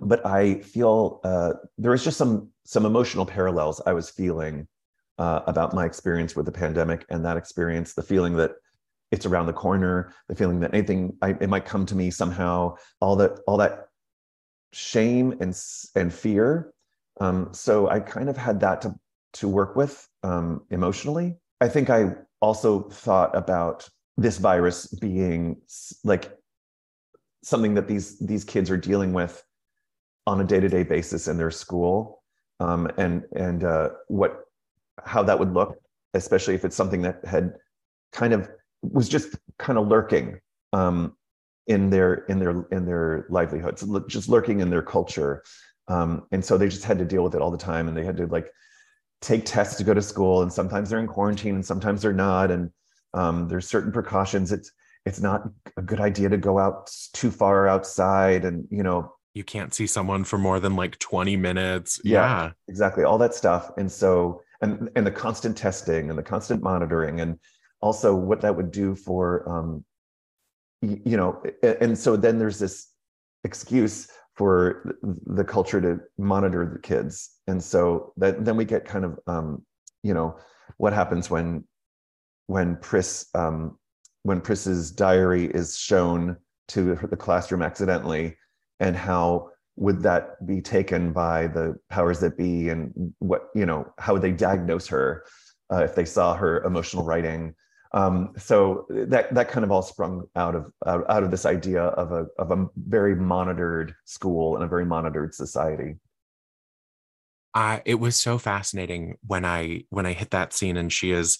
[0.00, 4.66] But i feel uh, there was just some some emotional parallels i was feeling
[5.18, 8.52] uh, about my experience with the pandemic and that experience the feeling that
[9.14, 12.74] it's around the corner the feeling that anything I, it might come to me somehow
[13.00, 13.86] all that all that
[14.72, 15.56] shame and
[15.94, 16.72] and fear.
[17.20, 18.94] Um, so i kind of had that to
[19.34, 21.36] to work with um, emotionally.
[21.60, 22.00] I think i
[22.40, 25.56] also thought about this virus being
[26.04, 26.36] like
[27.42, 29.42] something that these these kids are dealing with
[30.26, 32.22] on a day-to-day basis in their school
[32.60, 34.44] um, and and uh, what
[35.04, 35.76] how that would look
[36.14, 37.54] especially if it's something that had
[38.12, 38.48] kind of
[38.92, 40.40] was just kind of lurking
[40.72, 41.16] um,
[41.66, 45.42] in their in their in their livelihoods, just lurking in their culture,
[45.88, 48.04] um, and so they just had to deal with it all the time, and they
[48.04, 48.50] had to like
[49.20, 52.50] take tests to go to school, and sometimes they're in quarantine, and sometimes they're not,
[52.50, 52.70] and
[53.14, 54.52] um, there's certain precautions.
[54.52, 54.70] It's
[55.06, 59.44] it's not a good idea to go out too far outside, and you know you
[59.44, 62.00] can't see someone for more than like 20 minutes.
[62.04, 66.22] Yeah, yeah, exactly, all that stuff, and so and and the constant testing and the
[66.22, 67.38] constant monitoring and
[67.84, 69.84] also what that would do for um,
[70.80, 72.88] you know and so then there's this
[73.44, 77.38] excuse for the culture to monitor the kids.
[77.46, 79.64] And so that then we get kind of um,
[80.02, 80.36] you know
[80.78, 81.64] what happens when
[82.46, 83.78] when pris um,
[84.22, 86.36] when pris's diary is shown
[86.68, 88.36] to the classroom accidentally
[88.80, 93.86] and how would that be taken by the powers that be and what you know
[93.98, 95.24] how would they diagnose her
[95.72, 97.54] uh, if they saw her emotional writing
[97.94, 102.12] um, so that that kind of all sprung out of out, of this idea of
[102.12, 105.94] a of a very monitored school and a very monitored society
[107.54, 111.38] uh, it was so fascinating when I when I hit that scene and she is,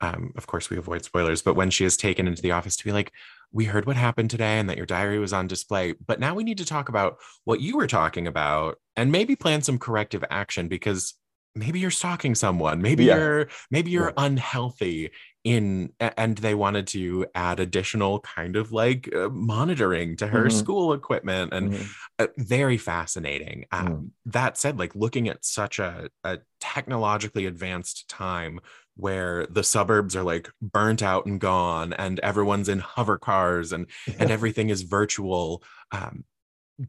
[0.00, 2.84] um, of course we avoid spoilers, but when she is taken into the office to
[2.84, 3.12] be like,
[3.50, 6.44] we heard what happened today and that your diary was on display, but now we
[6.44, 10.68] need to talk about what you were talking about and maybe plan some corrective action
[10.68, 11.14] because
[11.54, 13.16] maybe you're stalking someone maybe yeah.
[13.16, 14.24] you're maybe you're yeah.
[14.24, 15.08] unhealthy
[15.44, 20.58] in and they wanted to add additional kind of like uh, monitoring to her mm-hmm.
[20.58, 21.86] school equipment and mm-hmm.
[22.18, 24.10] uh, very fascinating um, mm.
[24.24, 28.58] that said like looking at such a, a technologically advanced time
[28.96, 33.86] where the suburbs are like burnt out and gone and everyone's in hover cars and
[34.18, 36.24] and everything is virtual um,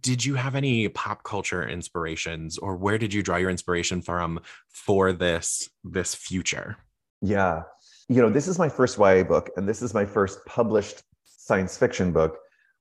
[0.02, 4.40] did you have any pop culture inspirations or where did you draw your inspiration from
[4.70, 6.78] for this this future
[7.22, 7.64] yeah
[8.08, 11.78] you know, this is my first YA book, and this is my first published science
[11.78, 12.38] fiction book.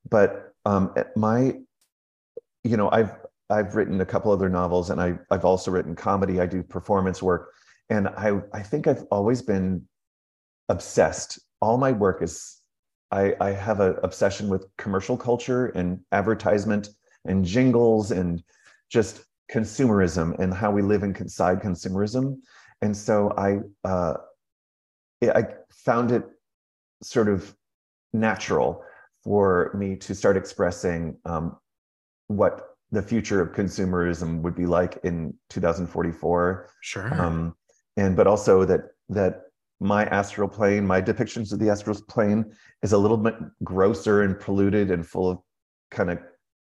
[0.08, 1.54] But um, my,
[2.62, 3.12] you know, I've
[3.50, 6.40] I've written a couple other novels, and I I've also written comedy.
[6.40, 7.50] I do performance work,
[7.88, 9.86] and I I think I've always been
[10.68, 11.38] obsessed.
[11.60, 12.58] All my work is
[13.10, 16.90] I I have an obsession with commercial culture and advertisement
[17.24, 18.42] and jingles and
[18.90, 22.36] just consumerism and how we live inside consumerism.
[22.82, 24.14] And so I uh,
[25.30, 26.24] I found it
[27.02, 27.54] sort of
[28.12, 28.82] natural
[29.22, 31.56] for me to start expressing um,
[32.28, 36.70] what the future of consumerism would be like in 2044.
[36.80, 37.20] Sure.
[37.20, 37.54] Um,
[37.96, 39.42] and but also that that
[39.80, 44.38] my astral plane, my depictions of the astral plane, is a little bit grosser and
[44.38, 45.38] polluted and full of
[45.90, 46.18] kind of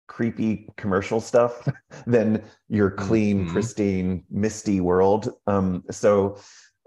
[0.08, 1.68] creepy commercial stuff
[2.08, 3.54] than your clean, mm-hmm.
[3.54, 5.30] pristine, misty world.
[5.48, 6.38] Um, so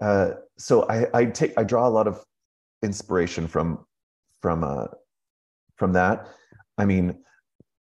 [0.01, 2.23] uh, so I, I take I draw a lot of
[2.83, 3.85] inspiration from
[4.41, 4.87] from uh,
[5.75, 6.27] from that.
[6.77, 7.17] I mean,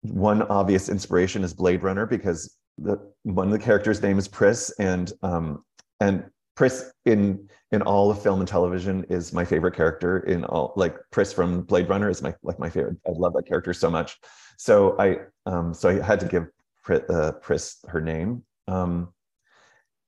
[0.02, 4.72] one obvious inspiration is Blade Runner because the one of the characters' name is Pris,
[4.80, 5.64] and um,
[6.00, 6.26] and
[6.56, 10.20] Pris in in all of film and television is my favorite character.
[10.20, 12.98] In all, like Pris from Blade Runner is my like my favorite.
[13.08, 14.18] I love that character so much.
[14.58, 16.48] So I um, so I had to give
[16.84, 18.44] Pris, uh, Pris her name.
[18.68, 19.14] Um,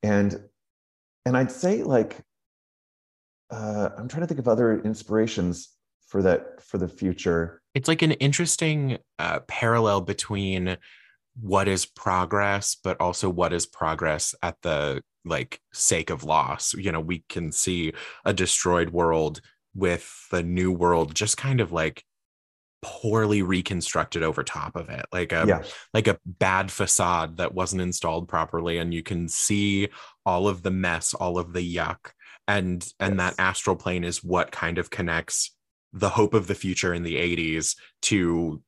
[0.02, 0.42] and
[1.26, 2.22] and I'd say like
[3.52, 5.70] uh, I'm trying to think of other inspirations
[6.08, 7.62] for that for the future.
[7.74, 10.78] It's like an interesting uh, parallel between
[11.40, 16.74] what is progress, but also what is progress at the like sake of loss.
[16.74, 17.94] You know, we can see
[18.26, 19.42] a destroyed world
[19.76, 22.04] with the new world just kind of like
[22.82, 25.64] poorly reconstructed over top of it like a yeah.
[25.94, 29.90] like a bad facade that wasn't installed properly and you can see
[30.30, 32.12] all of the mess all of the yuck
[32.48, 33.36] and and yes.
[33.36, 35.56] that astral plane is what kind of connects
[35.92, 38.62] the hope of the future in the 80s to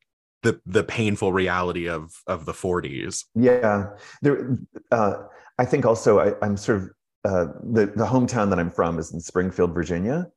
[0.44, 3.90] the the painful reality of of the 40s yeah
[4.22, 4.58] there
[4.92, 5.14] uh
[5.60, 6.90] i think also I, i'm sort of
[7.24, 10.28] uh the the hometown that i'm from is in springfield virginia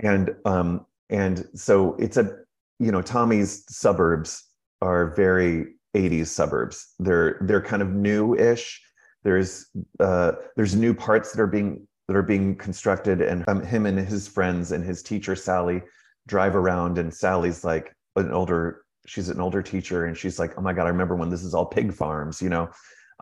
[0.00, 2.42] and um and so it's a
[2.82, 4.42] you know, Tommy's suburbs
[4.80, 6.94] are very 80s suburbs.
[6.98, 8.82] They're they're kind of new-ish.
[9.24, 9.66] There's
[10.00, 13.98] uh, there's new parts that are being that are being constructed, and um, him and
[13.98, 15.82] his friends and his teacher Sally
[16.26, 20.60] drive around, and Sally's like an older she's an older teacher, and she's like, oh
[20.60, 22.68] my god, I remember when this is all pig farms, you know,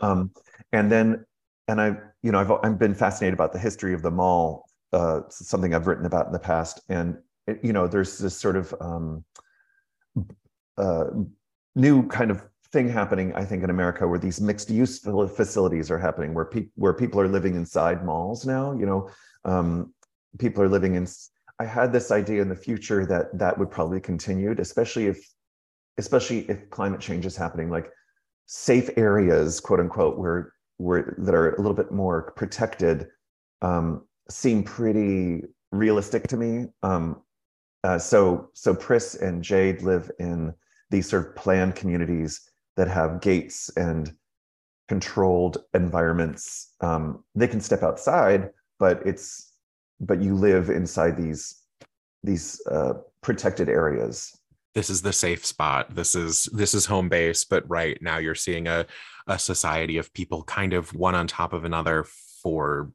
[0.03, 0.31] um,
[0.73, 1.25] and then
[1.69, 5.21] and I you know I've I've been fascinated about the history of the mall, uh,
[5.29, 8.75] something I've written about in the past, and it, you know there's this sort of
[8.81, 9.25] um,
[10.79, 11.05] uh,
[11.75, 15.99] new kind of thing happening, I think, in America where these mixed use facilities are
[15.99, 18.73] happening, where people where people are living inside malls now.
[18.73, 19.11] You know,
[19.45, 19.93] um,
[20.39, 21.07] people are living in.
[21.59, 25.19] I had this idea in the future that that would probably continue, especially if,
[25.99, 27.91] especially if climate change is happening, like
[28.47, 33.09] safe areas, quote unquote, where where that are a little bit more protected,
[33.63, 35.43] um, seem pretty
[35.73, 36.67] realistic to me.
[36.83, 37.23] Um,
[37.83, 40.55] uh, so so Pris and Jade live in
[40.91, 44.13] these sort of planned communities that have gates and
[44.89, 46.75] controlled environments.
[46.81, 49.55] Um, they can step outside, but it's
[50.01, 51.63] but you live inside these
[52.23, 54.37] these uh, protected areas.
[54.75, 55.95] This is the safe spot.
[55.95, 57.45] This is this is home base.
[57.45, 58.87] But right now, you're seeing a
[59.27, 62.05] a society of people kind of one on top of another
[62.43, 62.91] for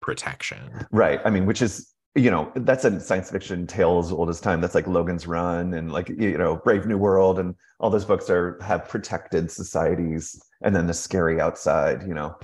[0.00, 0.86] protection.
[0.90, 1.20] Right.
[1.24, 4.60] I mean, which is you know that's a science fiction tale as old as time.
[4.60, 8.28] That's like logan's run and like you know brave new world and all those books
[8.28, 12.36] are have protected societies and then the scary outside you know?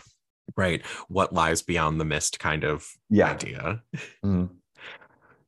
[0.57, 0.85] Right.
[1.09, 3.33] What lies beyond the mist kind of Yeah.
[3.33, 3.83] idea.
[4.25, 4.49] Mhm.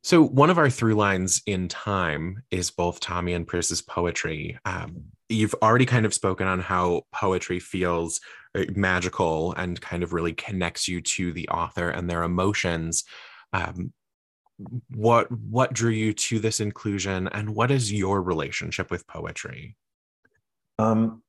[0.03, 4.57] so one of our through lines in time is both tommy and pris's poetry.
[4.65, 8.19] Um, you've already kind of spoken on how poetry feels
[8.55, 13.03] uh, magical and kind of really connects you to the author and their emotions.
[13.53, 13.93] Um,
[14.89, 19.75] what what drew you to this inclusion and what is your relationship with poetry
[20.79, 21.21] Um,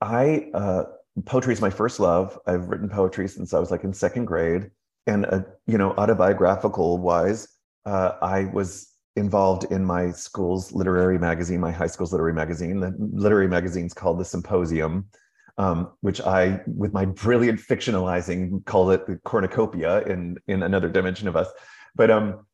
[0.00, 0.84] I uh,
[1.24, 2.38] poetry is my first love.
[2.46, 4.70] I've written poetry since I was like in second grade,
[5.06, 7.48] and uh, you know, autobiographical wise,
[7.86, 12.80] uh, I was involved in my school's literary magazine, my high school's literary magazine.
[12.80, 15.06] The literary magazine's called the Symposium,
[15.56, 21.28] um, which I, with my brilliant fictionalizing, call it the cornucopia in in another dimension
[21.28, 21.48] of us.
[21.94, 22.44] But um,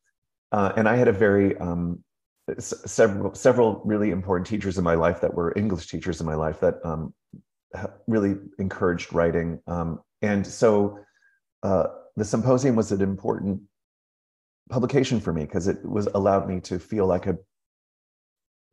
[0.53, 2.03] uh, and I had a very um,
[2.49, 6.35] s- several several really important teachers in my life that were English teachers in my
[6.35, 7.15] life that um,
[8.07, 9.61] really encouraged writing.
[9.67, 10.99] Um, and so
[11.63, 11.87] uh,
[12.17, 13.61] the symposium was an important
[14.71, 17.39] publication for me because it was allowed me to feel like I could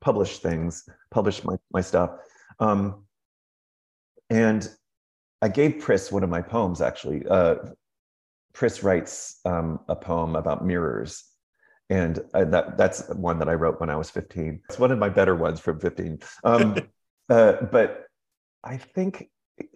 [0.02, 2.12] publish things, publish my, my stuff.
[2.60, 3.06] Um,
[4.30, 4.70] and
[5.42, 7.26] I gave Pris one of my poems actually.
[7.28, 7.56] Uh,
[8.54, 11.24] Pris writes um, a poem about mirrors
[11.90, 14.62] and I, that that's one that I wrote when I was 15.
[14.70, 16.20] It's one of my better ones from 15.
[16.44, 16.78] Um,
[17.30, 18.06] uh, but
[18.64, 19.30] I think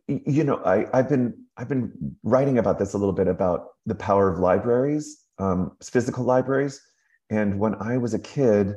[0.07, 3.95] you know I, I've been I've been writing about this a little bit about the
[3.95, 6.81] power of libraries, um, physical libraries,
[7.29, 8.75] and when I was a kid,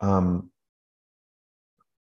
[0.00, 0.50] um,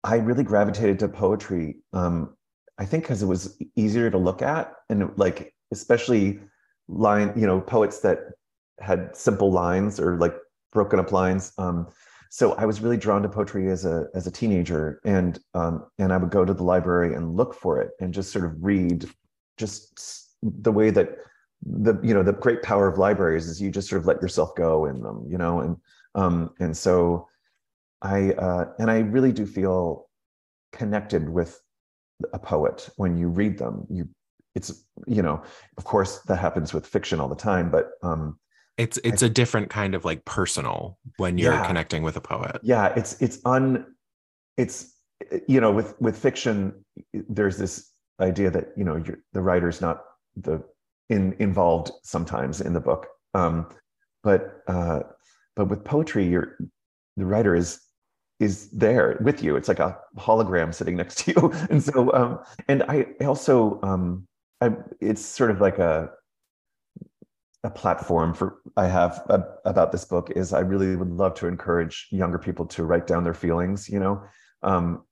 [0.03, 1.78] I really gravitated to poetry.
[1.93, 2.36] Um,
[2.78, 6.39] I think because it was easier to look at and like especially
[6.88, 8.20] line you know poets that
[8.80, 10.36] had simple lines or like
[10.72, 11.53] broken up lines.
[11.57, 11.88] Um,
[12.30, 16.13] so I was really drawn to poetry as a as a teenager, and um, and
[16.13, 19.05] I would go to the library and look for it and just sort of read,
[19.57, 21.17] just the way that
[21.61, 24.55] the you know the great power of libraries is you just sort of let yourself
[24.55, 25.76] go in them, you know, and
[26.15, 27.28] um, and so
[28.01, 30.07] I uh, and I really do feel
[30.72, 31.61] connected with
[32.32, 33.86] a poet when you read them.
[33.89, 34.07] You
[34.55, 35.43] it's you know
[35.78, 38.39] of course that happens with fiction all the time, but um,
[38.78, 41.65] it's it's a different kind of like personal when you're Yeah.
[41.67, 42.59] connecting with a poet.
[42.63, 43.86] Yeah it's it's un
[44.57, 44.93] it's
[45.47, 46.74] you know with with fiction
[47.13, 50.03] there's this idea that you know you're, the writer's not
[50.36, 50.63] the
[51.09, 53.07] in involved sometimes in the book.
[53.34, 53.67] Um
[54.24, 55.01] but uh
[55.55, 56.57] but with poetry you're
[57.17, 57.80] the writer is
[58.39, 59.55] is there with you.
[59.55, 61.53] It's like a hologram sitting next to you.
[61.69, 64.28] And so um and i I also um
[64.61, 66.09] i it's sort of like a
[67.64, 71.47] a platform for I have a, about this book is I really would love to
[71.47, 74.24] encourage younger people to write down their feelings, you know,
[74.64, 75.03] um,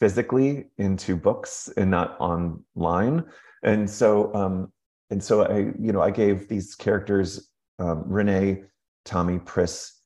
[0.00, 3.24] physically into books and not online.
[3.62, 4.72] And so, um,
[5.10, 8.62] and so I, you know, I gave these characters um, Renee,
[9.04, 10.00] Tommy, Pris,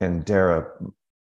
[0.00, 0.68] and Dara,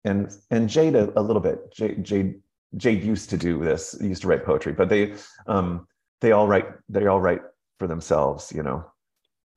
[0.04, 1.72] and and Jade a, a little bit.
[1.74, 2.40] Jade, Jade,
[2.76, 5.14] Jade used to do this, used to write poetry, but they,
[5.46, 5.86] um,
[6.20, 7.40] they all write, they all write
[7.78, 8.84] for themselves, you know.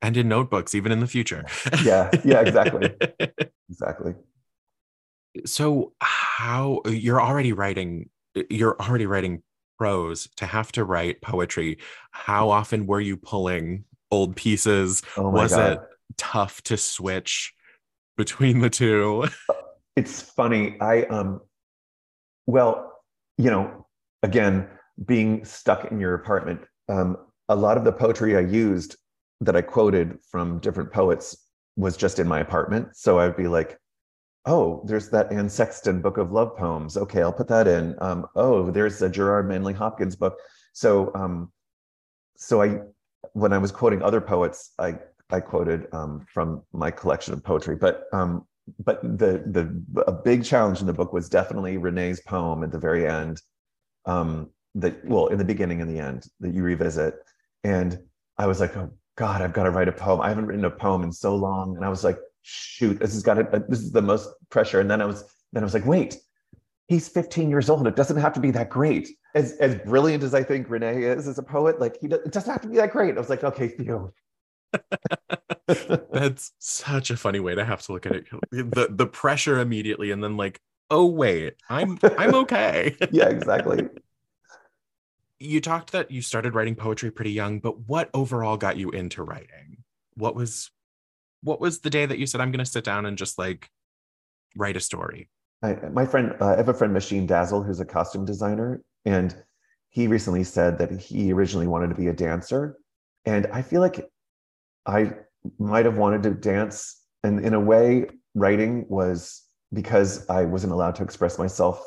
[0.04, 1.44] And in notebooks even in the future
[1.84, 2.90] Yeah, yeah, exactly.
[3.70, 4.14] Exactly.
[5.46, 8.08] so how you're already writing
[8.50, 9.42] you're already writing
[9.78, 11.78] prose to have to write poetry
[12.12, 15.72] how often were you pulling old pieces Oh was god.
[15.72, 15.80] it
[16.16, 17.52] tough to switch
[18.16, 19.26] between the two
[19.96, 20.76] It's funny.
[20.80, 21.40] I um
[22.46, 22.92] well,
[23.38, 23.86] you know,
[24.22, 24.68] again,
[25.06, 27.16] being stuck in your apartment, um,
[27.48, 28.96] a lot of the poetry I used
[29.44, 31.36] that I quoted from different poets
[31.76, 32.96] was just in my apartment.
[32.96, 33.78] So I'd be like,
[34.46, 36.96] oh, there's that Anne Sexton book of love poems.
[36.96, 37.96] Okay, I'll put that in.
[38.00, 40.38] Um, oh, there's a Gerard Manley Hopkins book.
[40.72, 41.52] So um,
[42.36, 42.80] so I
[43.32, 44.98] when I was quoting other poets, I
[45.30, 48.46] I quoted um, from my collection of poetry, but um,
[48.84, 52.78] but the the a big challenge in the book was definitely Renee's poem at the
[52.78, 53.40] very end.
[54.06, 57.14] Um, that well, in the beginning and the end that you revisit,
[57.62, 57.98] and
[58.36, 60.20] I was like, oh God, I've got to write a poem.
[60.20, 63.22] I haven't written a poem in so long, and I was like, shoot, this has
[63.22, 63.48] got to.
[63.48, 64.80] Uh, this is the most pressure.
[64.80, 66.16] And then I was then I was like, wait,
[66.88, 67.86] he's 15 years old.
[67.86, 69.08] It doesn't have to be that great.
[69.34, 72.32] As as brilliant as I think Renee is as a poet, like he does, it
[72.32, 73.16] doesn't have to be that great.
[73.16, 74.12] I was like, okay, Theo.
[76.12, 80.10] that's such a funny way to have to look at it the the pressure immediately
[80.10, 80.60] and then like
[80.90, 83.88] oh wait i'm i'm okay yeah, exactly.
[85.44, 89.22] You talked that you started writing poetry pretty young but what overall got you into
[89.22, 89.84] writing?
[90.14, 90.70] What was
[91.42, 93.68] what was the day that you said i'm going to sit down and just like
[94.56, 95.28] write a story
[95.64, 99.34] I, my friend, uh, I have a friend, Machine Dazzle, who's a costume designer, and
[99.88, 102.76] he recently said that he originally wanted to be a dancer,
[103.24, 104.06] and I feel like
[104.84, 105.12] I
[105.58, 109.42] might have wanted to dance, and in a way, writing was
[109.72, 111.82] because I wasn't allowed to express myself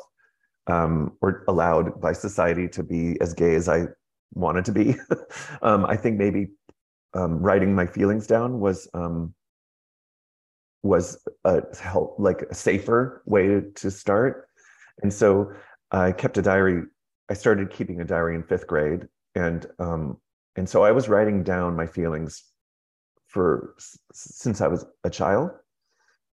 [0.68, 3.86] um, or allowed by society to be as gay as I
[4.34, 4.94] wanted to be.
[5.62, 6.48] um, I think maybe
[7.14, 9.34] um, writing my feelings down was um,
[10.82, 14.48] was a help like a safer way to, start.
[15.02, 15.52] And so
[15.90, 16.82] I kept a diary.
[17.28, 20.18] I started keeping a diary in fifth grade, and um,
[20.56, 22.44] and so I was writing down my feelings
[23.26, 23.74] for
[24.12, 25.50] since I was a child.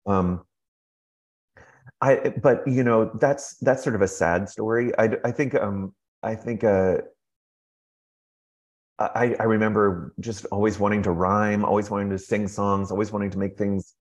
[0.06, 0.46] Um,
[2.02, 4.92] I but you know that's that's sort of a sad story.
[4.98, 5.94] I I think um
[6.24, 6.98] I think uh
[8.98, 13.32] I I remember just always wanting to rhyme, always wanting to sing songs, always wanting
[13.32, 13.96] to make things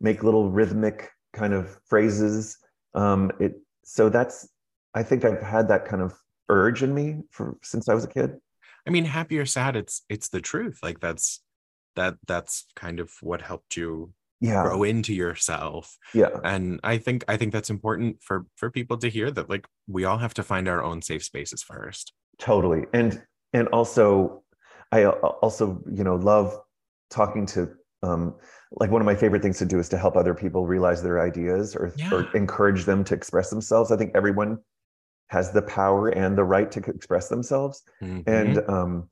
[0.00, 2.56] make little rhythmic kind of phrases.
[2.94, 4.48] Um, it so that's
[4.94, 6.14] I think I've had that kind of
[6.48, 8.36] urge in me for since I was a kid.
[8.86, 10.78] I mean, happy or sad, it's it's the truth.
[10.82, 11.40] Like that's
[11.96, 14.12] that that's kind of what helped you
[14.44, 14.62] yeah.
[14.62, 15.96] grow into yourself.
[16.12, 16.30] Yeah.
[16.42, 20.04] And I think I think that's important for for people to hear that like we
[20.04, 22.12] all have to find our own safe spaces first.
[22.38, 22.84] Totally.
[22.92, 23.22] And
[23.52, 24.42] and also
[24.92, 26.56] I also, you know, love
[27.10, 27.70] talking to
[28.02, 28.34] um,
[28.72, 31.20] like one of my favorite things to do is to help other people realize their
[31.20, 32.12] ideas or, yeah.
[32.12, 33.90] or encourage them to express themselves.
[33.90, 34.58] I think everyone
[35.28, 38.28] has the power and the right to express themselves, mm-hmm.
[38.28, 39.10] and um,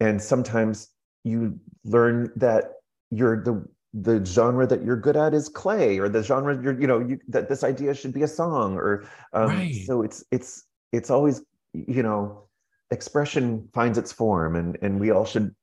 [0.00, 0.88] and sometimes
[1.24, 2.72] you learn that
[3.10, 3.64] you're the
[3.94, 7.18] the genre that you're good at is clay or the genre you're you know you,
[7.28, 9.84] that this idea should be a song or um, right.
[9.86, 11.42] so it's it's it's always
[11.74, 12.44] you know
[12.90, 15.54] expression finds its form and and we all should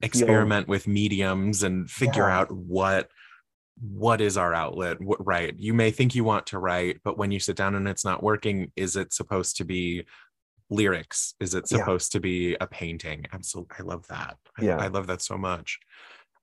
[0.00, 0.70] experiment feel...
[0.70, 2.38] with mediums and figure yeah.
[2.38, 3.08] out what
[3.80, 7.30] what is our outlet what, right you may think you want to write but when
[7.30, 10.04] you sit down and it's not working is it supposed to be
[10.70, 12.18] lyrics is it supposed yeah.
[12.18, 15.78] to be a painting absolutely i love that yeah I, I love that so much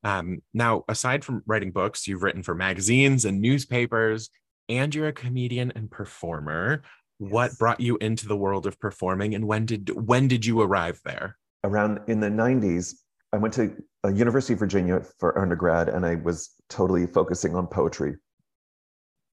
[0.04, 4.30] um, now aside from writing books you've written for magazines and newspapers
[4.70, 6.82] and you're a comedian and performer
[7.20, 7.32] yes.
[7.32, 11.00] what brought you into the world of performing and when did when did you arrive
[11.04, 12.94] there around in the 90s
[13.34, 17.68] I went to a University of Virginia for undergrad, and I was totally focusing on
[17.68, 18.16] poetry.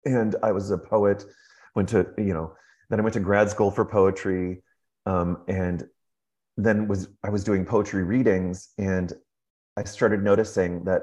[0.05, 1.25] And I was a poet.
[1.75, 2.55] Went to you know,
[2.91, 4.63] then I went to grad school for poetry,
[5.07, 5.85] um, and
[6.57, 9.13] then was I was doing poetry readings, and
[9.77, 11.03] I started noticing that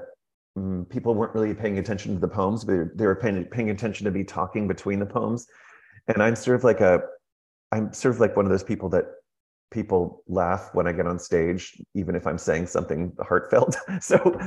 [0.55, 4.05] um, people weren't really paying attention to the poems, but they were paying, paying attention
[4.05, 5.47] to me talking between the poems.
[6.07, 7.01] And I'm sort of like a,
[7.71, 9.05] I'm sort of like one of those people that
[9.71, 13.75] people laugh when I get on stage, even if I'm saying something heartfelt.
[14.01, 14.37] so,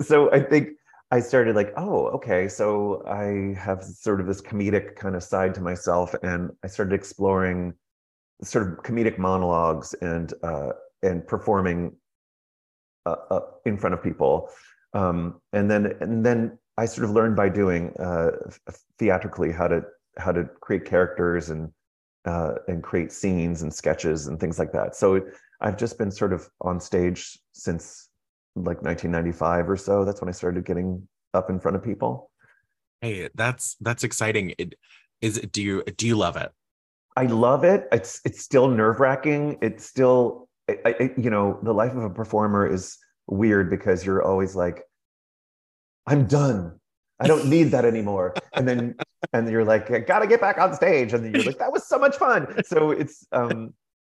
[0.00, 0.70] so I think
[1.10, 2.48] I started like, oh, okay.
[2.48, 6.94] So I have sort of this comedic kind of side to myself, and I started
[6.94, 7.74] exploring
[8.42, 10.70] sort of comedic monologues and uh,
[11.02, 11.94] and performing
[13.06, 14.48] uh, uh, in front of people.
[14.94, 18.30] Um, and then and then I sort of learned by doing uh,
[18.98, 19.82] theatrically how to
[20.18, 21.70] how to create characters and
[22.24, 24.94] uh, and create scenes and sketches and things like that.
[24.94, 25.20] So
[25.60, 28.08] I've just been sort of on stage since
[28.54, 30.04] like 1995 or so.
[30.04, 32.30] That's when I started getting up in front of people.
[33.00, 34.54] Hey, that's that's exciting.
[34.58, 34.74] It
[35.20, 35.40] is.
[35.40, 36.52] Do you do you love it?
[37.16, 37.88] I love it.
[37.92, 39.58] It's it's still nerve wracking.
[39.60, 44.22] It's still, I, I, you know, the life of a performer is weird because you're
[44.22, 44.82] always like,
[46.06, 46.78] I'm done.
[47.20, 48.34] I don't need that anymore.
[48.52, 48.96] And then
[49.32, 51.12] and you're like, I gotta get back on stage.
[51.12, 52.62] And then you're like, that was so much fun.
[52.64, 53.74] So it's um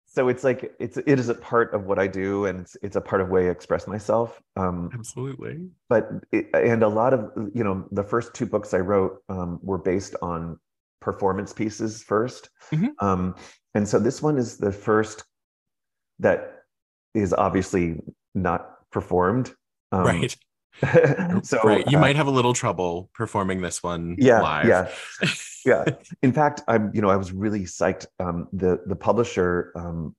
[0.08, 2.96] so it's like it's it is a part of what I do and it's, it's
[2.96, 4.42] a part of way I express myself.
[4.56, 5.68] Um absolutely.
[5.88, 9.60] But it, and a lot of you know, the first two books I wrote um
[9.62, 10.60] were based on
[11.02, 13.06] performance pieces 1st mm-hmm.
[13.06, 13.36] Um
[13.76, 15.26] and so this one is the first
[16.20, 16.64] that
[17.14, 18.02] is obviously
[18.34, 19.54] not performed.
[19.92, 20.36] Um, right
[21.44, 21.90] so right.
[21.90, 24.68] you uh, might have a little trouble performing this one yeah live.
[24.68, 24.92] yeah
[25.66, 25.86] yeah
[26.22, 30.14] in fact i'm you know i was really psyched um, the the publisher um,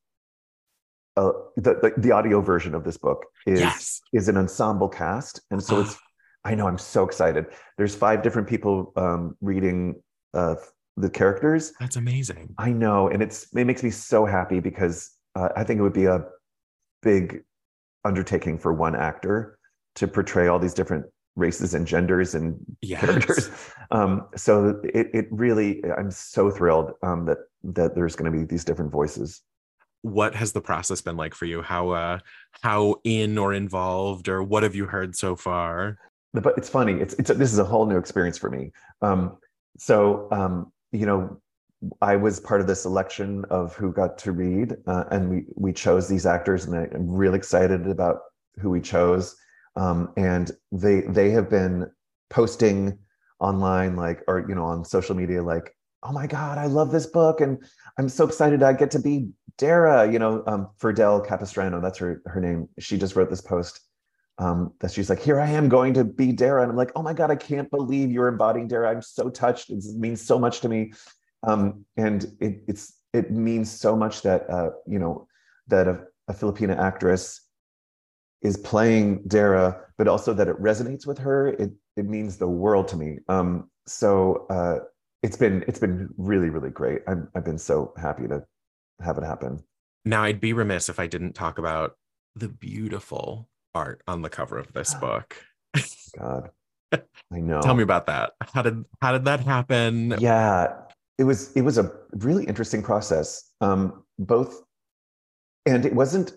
[1.18, 4.00] uh, the, the, the audio version of this book is yes.
[4.14, 5.98] is an ensemble cast and so it's
[6.44, 7.44] i know i'm so excited
[7.76, 9.94] there's five different people um, reading
[10.32, 10.54] uh,
[10.96, 15.50] the characters that's amazing i know and it's it makes me so happy because uh,
[15.56, 16.24] i think it would be a
[17.02, 17.44] big
[18.04, 19.58] undertaking for one actor
[19.94, 21.04] to portray all these different
[21.36, 23.00] races and genders and yes.
[23.00, 23.50] characters.
[23.92, 28.44] Um, so it, it really, I'm so thrilled um, that that there's going to be
[28.44, 29.42] these different voices.
[30.02, 31.62] What has the process been like for you?
[31.62, 32.18] How uh,
[32.62, 35.98] how in or involved, or what have you heard so far?
[36.32, 36.94] but it's funny.
[36.94, 38.72] It's it's a, this is a whole new experience for me.
[39.02, 39.36] Um,
[39.78, 41.40] so um, you know,
[42.00, 45.72] I was part of the selection of who got to read, uh, and we we
[45.72, 48.20] chose these actors, and I, am really excited about
[48.58, 49.36] who we chose.
[49.76, 51.90] Um, and they they have been
[52.30, 52.98] posting
[53.40, 57.06] online, like or you know on social media, like, oh my god, I love this
[57.06, 57.62] book, and
[57.98, 60.10] I'm so excited I get to be Dara.
[60.10, 62.68] You know, um, Ferdel Capistrano, that's her her name.
[62.78, 63.80] She just wrote this post
[64.38, 66.62] um, that she's like, here I am going to be Dara.
[66.62, 68.90] And I'm like, oh my God, I can't believe you're embodying Dara.
[68.90, 69.70] I'm so touched.
[69.70, 70.92] It means so much to me.
[71.46, 75.26] Um, and it, it's, it means so much that, uh, you know,
[75.68, 77.40] that a, a Filipina actress
[78.42, 81.48] is playing Dara, but also that it resonates with her.
[81.48, 83.18] It, it means the world to me.
[83.28, 84.80] Um, so uh,
[85.22, 87.02] it's been, it's been really, really great.
[87.08, 88.44] I'm, I've been so happy to
[89.00, 89.62] have it happen.
[90.04, 91.96] Now I'd be remiss if I didn't talk about
[92.36, 95.36] the beautiful art on the cover of this book.
[96.18, 96.50] God,
[96.92, 97.60] I know.
[97.60, 98.32] Tell me about that.
[98.40, 100.14] How did how did that happen?
[100.18, 100.74] Yeah,
[101.18, 103.50] it was it was a really interesting process.
[103.60, 104.62] Um, both,
[105.64, 106.32] and it wasn't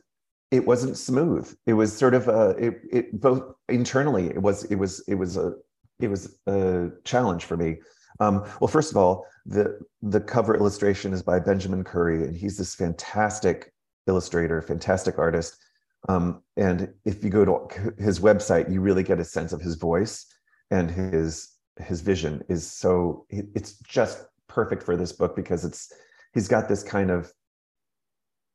[0.52, 1.54] it wasn't smooth.
[1.66, 4.28] It was sort of a it, it both internally.
[4.28, 5.54] It was it was it was a
[6.00, 7.78] it was a challenge for me.
[8.20, 12.58] Um, well, first of all, the the cover illustration is by Benjamin Curry, and he's
[12.58, 13.74] this fantastic
[14.08, 15.58] illustrator, fantastic artist.
[16.08, 19.76] Um, and if you go to his website, you really get a sense of his
[19.76, 20.26] voice
[20.72, 21.50] and his
[21.86, 24.26] his vision is so it's just
[24.60, 25.94] perfect for this book because it's
[26.34, 27.32] he's got this kind of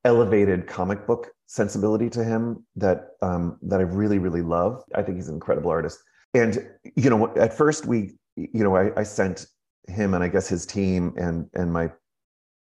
[0.04, 4.82] elevated comic book sensibility to him that um, that I really really love.
[4.94, 5.98] I think he's an incredible artist.
[6.34, 6.52] And
[6.94, 9.46] you know, at first we you know I, I sent
[9.88, 11.90] him and I guess his team and and my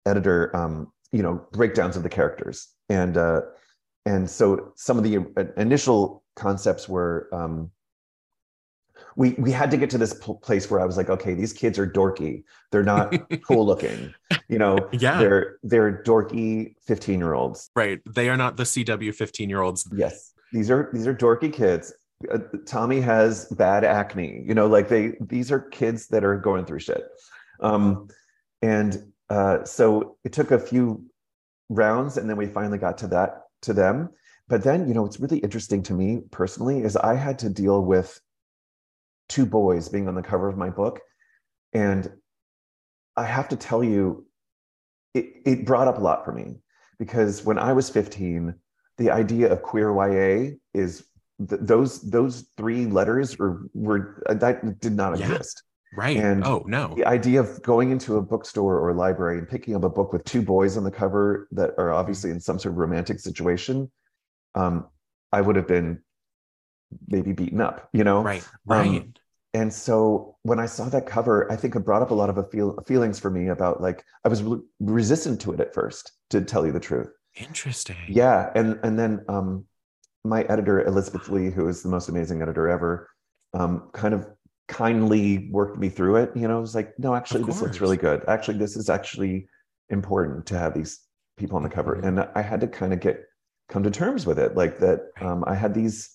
[0.04, 3.42] editor um, you know breakdowns of the characters and uh,
[4.04, 5.14] and so some of the
[5.56, 7.70] initial concepts were um,
[9.18, 11.76] we we had to get to this place where I was like, okay, these kids
[11.76, 12.44] are dorky.
[12.70, 13.12] They're not
[13.42, 14.14] cool looking.
[14.48, 17.68] You know, yeah, they're they're dorky fifteen year olds.
[17.74, 18.00] Right.
[18.08, 19.88] They are not the CW fifteen year olds.
[19.92, 21.92] Yes, these are these are dorky kids.
[22.32, 24.44] Uh, Tommy has bad acne.
[24.46, 27.02] You know, like they these are kids that are going through shit.
[27.60, 28.06] Um,
[28.62, 31.04] and uh, so it took a few
[31.68, 34.10] rounds, and then we finally got to that to them.
[34.46, 37.84] But then, you know, what's really interesting to me personally is I had to deal
[37.84, 38.18] with
[39.28, 41.00] two boys being on the cover of my book.
[41.72, 42.10] And
[43.16, 44.26] I have to tell you,
[45.14, 46.56] it, it brought up a lot for me
[46.98, 48.54] because when I was 15,
[48.96, 51.04] the idea of queer YA is
[51.48, 55.30] th- those those three letters were were uh, that did not yeah.
[55.30, 55.62] exist.
[55.96, 56.16] Right.
[56.16, 56.94] And oh no.
[56.96, 60.12] The idea of going into a bookstore or a library and picking up a book
[60.12, 63.90] with two boys on the cover that are obviously in some sort of romantic situation,
[64.54, 64.86] um,
[65.32, 66.02] I would have been
[67.06, 68.22] maybe beaten up, you know?
[68.22, 68.46] Right.
[68.66, 68.86] Right.
[68.86, 69.14] Um,
[69.54, 72.38] and so when I saw that cover, I think it brought up a lot of
[72.38, 76.12] a feel, feelings for me about like I was re- resistant to it at first,
[76.30, 77.08] to tell you the truth.
[77.34, 77.96] Interesting.
[78.08, 79.64] Yeah, and and then um,
[80.24, 83.08] my editor Elizabeth Lee, who is the most amazing editor ever,
[83.54, 84.26] um, kind of
[84.68, 86.30] kindly worked me through it.
[86.34, 88.24] You know, it was like, no, actually, this looks really good.
[88.28, 89.48] Actually, this is actually
[89.88, 91.00] important to have these
[91.38, 91.96] people on the cover.
[91.96, 92.18] Mm-hmm.
[92.18, 93.24] And I had to kind of get
[93.68, 95.00] come to terms with it, like that.
[95.20, 96.10] Um, I had these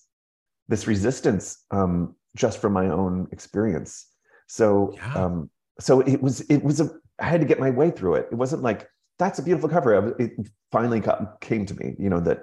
[0.68, 4.06] this resistance um, just from my own experience.
[4.46, 5.14] So, yeah.
[5.14, 8.28] um, so it was it was a I had to get my way through it.
[8.30, 10.14] It wasn't like that's a beautiful cover.
[10.20, 10.32] It
[10.72, 12.42] finally got, came to me, you know that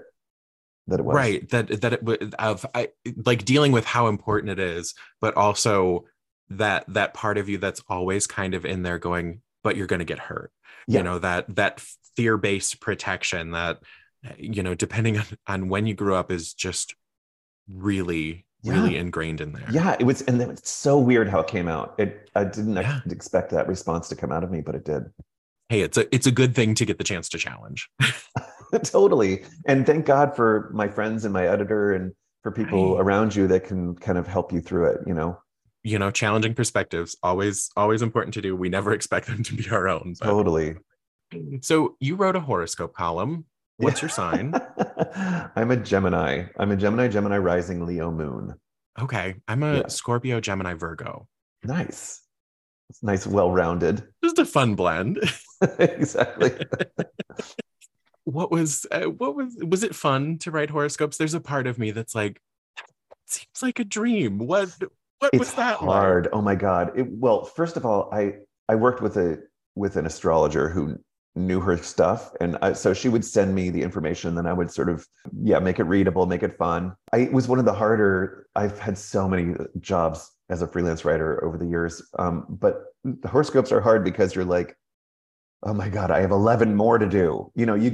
[0.88, 2.90] that it was right that that it of I
[3.26, 6.06] like dealing with how important it is, but also
[6.50, 10.00] that that part of you that's always kind of in there going, but you're going
[10.00, 10.52] to get hurt.
[10.88, 11.00] Yeah.
[11.00, 11.82] You know that that
[12.16, 13.80] fear based protection that
[14.38, 16.96] you know depending on, on when you grew up is just
[17.70, 19.02] really really yeah.
[19.02, 19.66] ingrained in there.
[19.72, 21.96] Yeah, it was, and it's so weird how it came out.
[21.98, 23.00] It I didn't yeah.
[23.10, 25.04] expect that response to come out of me, but it did.
[25.70, 27.90] Hey, it's a it's a good thing to get the chance to challenge.
[28.84, 29.44] totally.
[29.66, 33.02] And thank God for my friends and my editor and for people right.
[33.02, 35.38] around you that can kind of help you through it, you know.
[35.84, 38.56] You know, challenging perspectives always always important to do.
[38.56, 40.16] We never expect them to be our own.
[40.20, 40.26] But...
[40.26, 40.76] Totally.
[41.62, 43.46] So you wrote a horoscope column.
[43.82, 44.54] What's your sign?
[45.56, 46.46] I'm a Gemini.
[46.58, 48.56] I'm a Gemini, Gemini rising, Leo moon.
[49.00, 49.36] Okay.
[49.48, 49.88] I'm a yeah.
[49.88, 51.28] Scorpio, Gemini, Virgo.
[51.64, 52.22] Nice.
[52.90, 54.04] It's nice, well rounded.
[54.24, 55.20] Just a fun blend.
[55.80, 56.52] exactly
[58.24, 61.80] what was uh, what was was it fun to write horoscopes there's a part of
[61.80, 62.42] me that's like
[63.26, 64.70] seems like a dream what
[65.20, 66.34] what it's was that hard like?
[66.34, 68.34] oh my god it, well first of all i
[68.70, 69.40] i worked with a
[69.76, 70.98] with an astrologer who
[71.36, 72.32] knew her stuff.
[72.42, 75.08] And I, so she would send me the information and then i would sort of
[75.42, 76.94] yeah make it readable make it fun.
[77.14, 81.06] I, it was one of the harder i've had so many jobs as a freelance
[81.06, 82.02] writer over the years.
[82.20, 84.78] Um, but the horoscopes are hard because you're like
[85.64, 87.52] oh my god i have 11 more to do.
[87.56, 87.92] You know you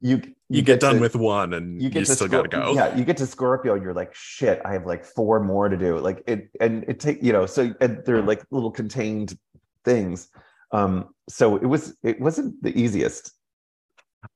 [0.00, 2.30] you you, you get, get, done to, with one and you, get you still Scor-
[2.30, 2.74] gotta go.
[2.74, 5.76] yeah you get to scorpio and you're like shit i have like four more to
[5.76, 5.98] do.
[5.98, 9.38] Like it and it take you know so and they're like little contained
[9.84, 10.28] things
[10.70, 13.32] um, so it was it wasn't the easiest.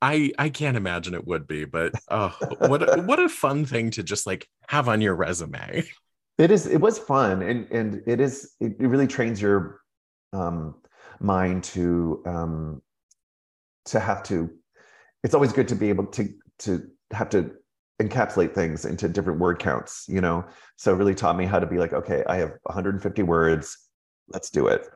[0.00, 4.02] I I can't imagine it would be, but oh, what what a fun thing to
[4.02, 5.84] just like have on your resume.
[6.38, 6.66] It is.
[6.66, 8.54] It was fun, and and it is.
[8.60, 9.80] It, it really trains your
[10.32, 10.76] um,
[11.20, 12.82] mind to um,
[13.86, 14.50] to have to.
[15.22, 16.28] It's always good to be able to
[16.60, 17.52] to have to
[18.00, 20.06] encapsulate things into different word counts.
[20.08, 23.22] You know, so it really taught me how to be like, okay, I have 150
[23.22, 23.76] words.
[24.28, 24.88] Let's do it.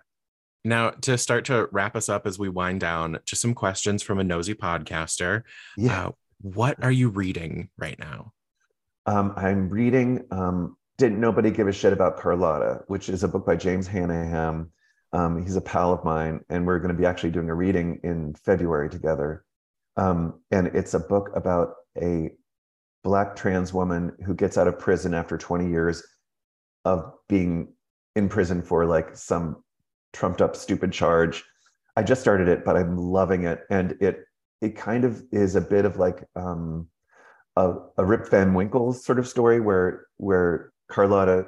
[0.66, 4.18] Now, to start to wrap us up as we wind down, just some questions from
[4.18, 5.42] a nosy podcaster.
[5.76, 6.06] Yeah.
[6.06, 6.10] Uh,
[6.40, 8.32] what are you reading right now?
[9.06, 13.46] Um, I'm reading um, Didn't Nobody Give a Shit About Carlotta, which is a book
[13.46, 14.72] by James Hannaham.
[15.12, 18.00] Um, he's a pal of mine, and we're going to be actually doing a reading
[18.02, 19.44] in February together.
[19.96, 22.30] Um, and it's a book about a
[23.04, 26.02] Black trans woman who gets out of prison after 20 years
[26.84, 27.72] of being
[28.16, 29.62] in prison for like some
[30.12, 31.44] trumped up stupid charge.
[31.96, 33.60] I just started it but i'm loving it.
[33.70, 34.24] And it
[34.60, 36.88] it kind of is a bit of like um
[37.56, 41.46] a, a rip van winkle sort of story where where carlotta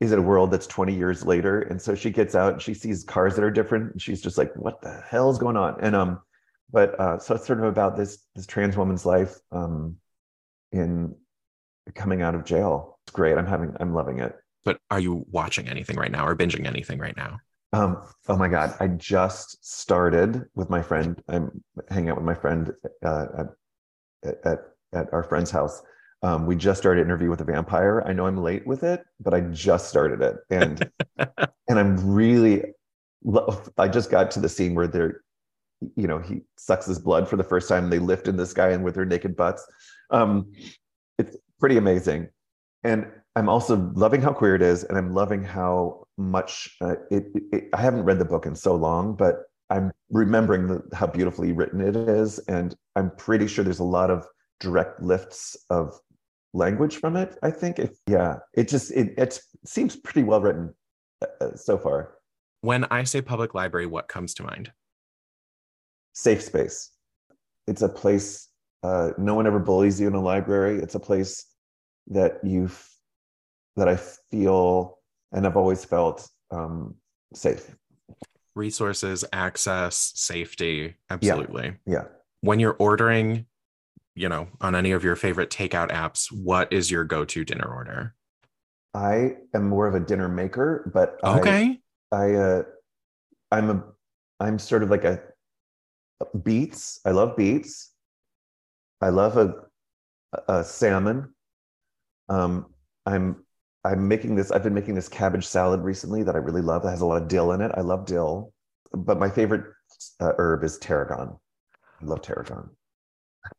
[0.00, 1.62] is in a world that's 20 years later.
[1.62, 3.92] And so she gets out and she sees cars that are different.
[3.92, 5.76] And she's just like what the hell's going on?
[5.80, 6.20] And um
[6.70, 9.96] but uh so it's sort of about this this trans woman's life um
[10.72, 11.14] in
[11.94, 12.98] coming out of jail.
[13.04, 13.38] It's great.
[13.38, 14.36] I'm having i'm loving it.
[14.64, 17.38] But are you watching anything right now or binging anything right now
[17.72, 18.74] um, oh my God.
[18.80, 21.22] I just started with my friend.
[21.28, 22.72] I'm hanging out with my friend
[23.04, 23.26] uh,
[24.24, 24.58] at, at,
[24.94, 25.82] at our friend's house.
[26.22, 28.02] Um, we just started interview with a vampire.
[28.04, 30.36] I know I'm late with it, but I just started it.
[30.50, 30.90] And,
[31.68, 32.64] and I'm really,
[33.76, 35.22] I just got to the scene where they're,
[35.94, 37.88] you know, he sucks his blood for the first time.
[37.88, 39.64] They lift in this guy and with their naked butts.
[40.10, 40.52] Um,
[41.18, 42.28] it's pretty amazing.
[42.82, 43.06] And
[43.36, 47.68] I'm also loving how queer it is, and I'm loving how much uh, it, it,
[47.72, 51.80] I haven't read the book in so long, but I'm remembering the, how beautifully written
[51.80, 54.26] it is, and I'm pretty sure there's a lot of
[54.60, 55.98] direct lifts of
[56.54, 57.38] language from it.
[57.42, 60.74] I think, if yeah, it just it, it seems pretty well written
[61.22, 62.14] uh, uh, so far.
[62.62, 64.72] When I say public library, what comes to mind?
[66.14, 66.90] Safe space.
[67.66, 68.48] It's a place.
[68.82, 70.78] Uh, no one ever bullies you in a library.
[70.78, 71.44] It's a place
[72.08, 72.70] that you
[73.76, 74.97] that I feel
[75.32, 76.94] and I've always felt um,
[77.34, 77.74] safe.
[78.54, 81.76] Resources, access, safety, absolutely.
[81.86, 81.94] Yeah.
[81.94, 82.04] yeah.
[82.40, 83.46] When you're ordering,
[84.14, 88.14] you know, on any of your favorite takeout apps, what is your go-to dinner order?
[88.94, 91.78] I am more of a dinner maker, but okay.
[92.10, 92.62] I, I uh,
[93.52, 93.84] I'm a
[94.40, 95.20] I'm sort of like a
[96.42, 97.00] beets.
[97.04, 97.92] I love beets.
[99.00, 99.54] I love a,
[100.48, 101.34] a salmon.
[102.28, 102.66] Um,
[103.06, 103.44] I'm
[103.88, 106.90] I'm making this, I've been making this cabbage salad recently that I really love that
[106.90, 107.72] has a lot of dill in it.
[107.74, 108.52] I love dill,
[108.92, 109.64] but my favorite
[110.20, 111.38] uh, herb is tarragon.
[112.00, 112.70] I love tarragon.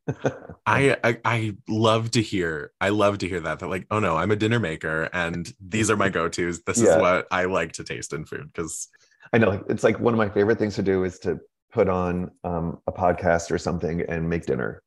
[0.66, 4.16] I, I, I love to hear I love to hear that that like oh no
[4.16, 6.90] I'm a dinner maker and these are my go-tos this yeah.
[6.90, 8.88] is what I like to taste in food because
[9.32, 11.40] I know it's like one of my favorite things to do is to
[11.72, 14.82] put on um, a podcast or something and make dinner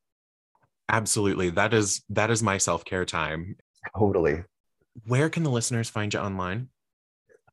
[0.88, 3.56] absolutely that is that is my self-care time
[3.98, 4.42] totally
[5.06, 6.68] where can the listeners find you online?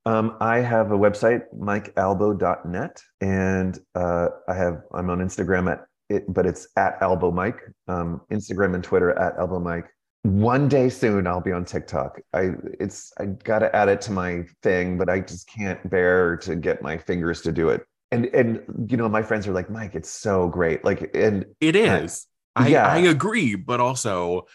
[0.06, 6.26] Um, I have a website, mikealbo.net, and uh, I have I'm on Instagram at it,
[6.28, 7.60] but it's at Albo Mike.
[7.88, 9.86] Um, Instagram and Twitter at Albo Mike.
[10.24, 12.20] One day soon, I'll be on TikTok.
[12.34, 16.38] I it's I got to add it to my thing, but I just can't bear
[16.38, 17.84] to get my fingers to do it.
[18.12, 20.84] And and you know, my friends are like, Mike, it's so great.
[20.84, 22.28] Like, and it is.
[22.56, 22.88] I, yeah.
[22.88, 24.48] I agree, but also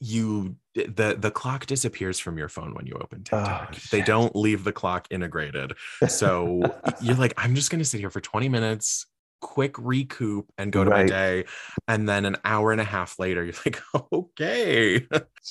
[0.00, 3.74] you the the clock disappears from your phone when you open TikTok.
[3.74, 5.74] Oh, they don't leave the clock integrated.
[6.08, 6.62] So
[7.00, 9.06] you're like, I'm just gonna sit here for 20 minutes,
[9.40, 11.04] quick recoup and go to right.
[11.04, 11.44] my day.
[11.88, 13.80] And then an hour and a half later, you're like,
[14.12, 15.06] okay.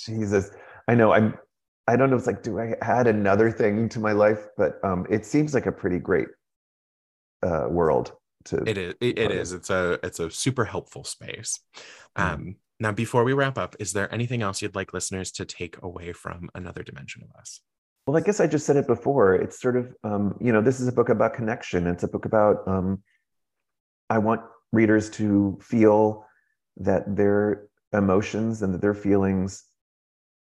[0.06, 0.52] Jesus.
[0.88, 1.12] I know.
[1.12, 1.38] I'm
[1.88, 2.16] I don't know.
[2.16, 4.48] It's like, do I add another thing to my life?
[4.58, 6.28] But um, it seems like a pretty great
[7.44, 8.14] uh, world
[8.46, 9.54] to it is it, it is.
[9.54, 11.60] It's a it's a super helpful space.
[12.16, 15.82] Um now, before we wrap up, is there anything else you'd like listeners to take
[15.82, 17.62] away from another dimension of us?
[18.06, 19.34] Well, I guess I just said it before.
[19.34, 21.88] It's sort of, um, you know, this is a book about connection.
[21.88, 23.02] It's a book about um,
[24.10, 24.42] I want
[24.74, 26.26] readers to feel
[26.78, 29.64] that their emotions and that their feelings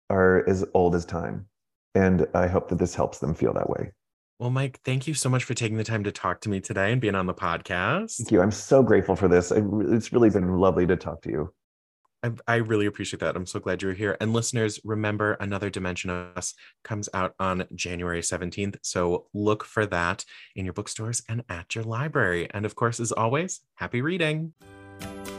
[0.09, 1.47] are as old as time.
[1.95, 3.91] And I hope that this helps them feel that way.
[4.37, 6.91] Well, Mike, thank you so much for taking the time to talk to me today
[6.91, 8.17] and being on the podcast.
[8.17, 8.41] Thank you.
[8.41, 9.51] I'm so grateful for this.
[9.51, 11.53] It's really been lovely to talk to you.
[12.23, 13.35] I, I, really appreciate that.
[13.35, 14.17] I'm so glad you're here.
[14.19, 16.53] And listeners, remember Another Dimension of Us
[16.83, 18.77] comes out on January 17th.
[18.81, 22.49] So look for that in your bookstores and at your library.
[22.51, 24.53] And of course, as always, happy reading.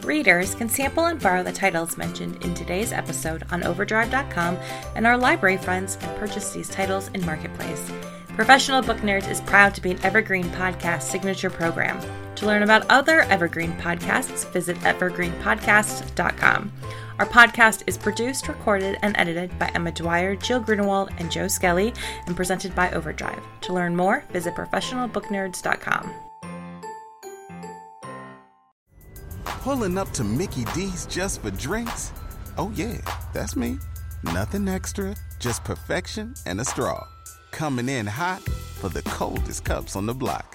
[0.05, 4.57] Readers can sample and borrow the titles mentioned in today's episode on overdrive.com,
[4.97, 7.91] and our library friends can purchase these titles in Marketplace.
[8.29, 12.01] Professional Book Nerds is proud to be an Evergreen Podcast signature program.
[12.39, 16.72] To learn about other Evergreen podcasts, visit evergreenpodcast.com.
[17.18, 21.93] Our podcast is produced, recorded, and edited by Emma Dwyer, Jill Grunewald, and Joe Skelly,
[22.28, 23.43] and presented by Overdrive.
[23.62, 26.14] To learn more, visit professionalbooknerds.com.
[29.45, 32.12] Pulling up to Mickey D's just for drinks?
[32.57, 32.99] Oh, yeah,
[33.32, 33.78] that's me.
[34.22, 37.05] Nothing extra, just perfection and a straw.
[37.51, 40.55] Coming in hot for the coldest cups on the block.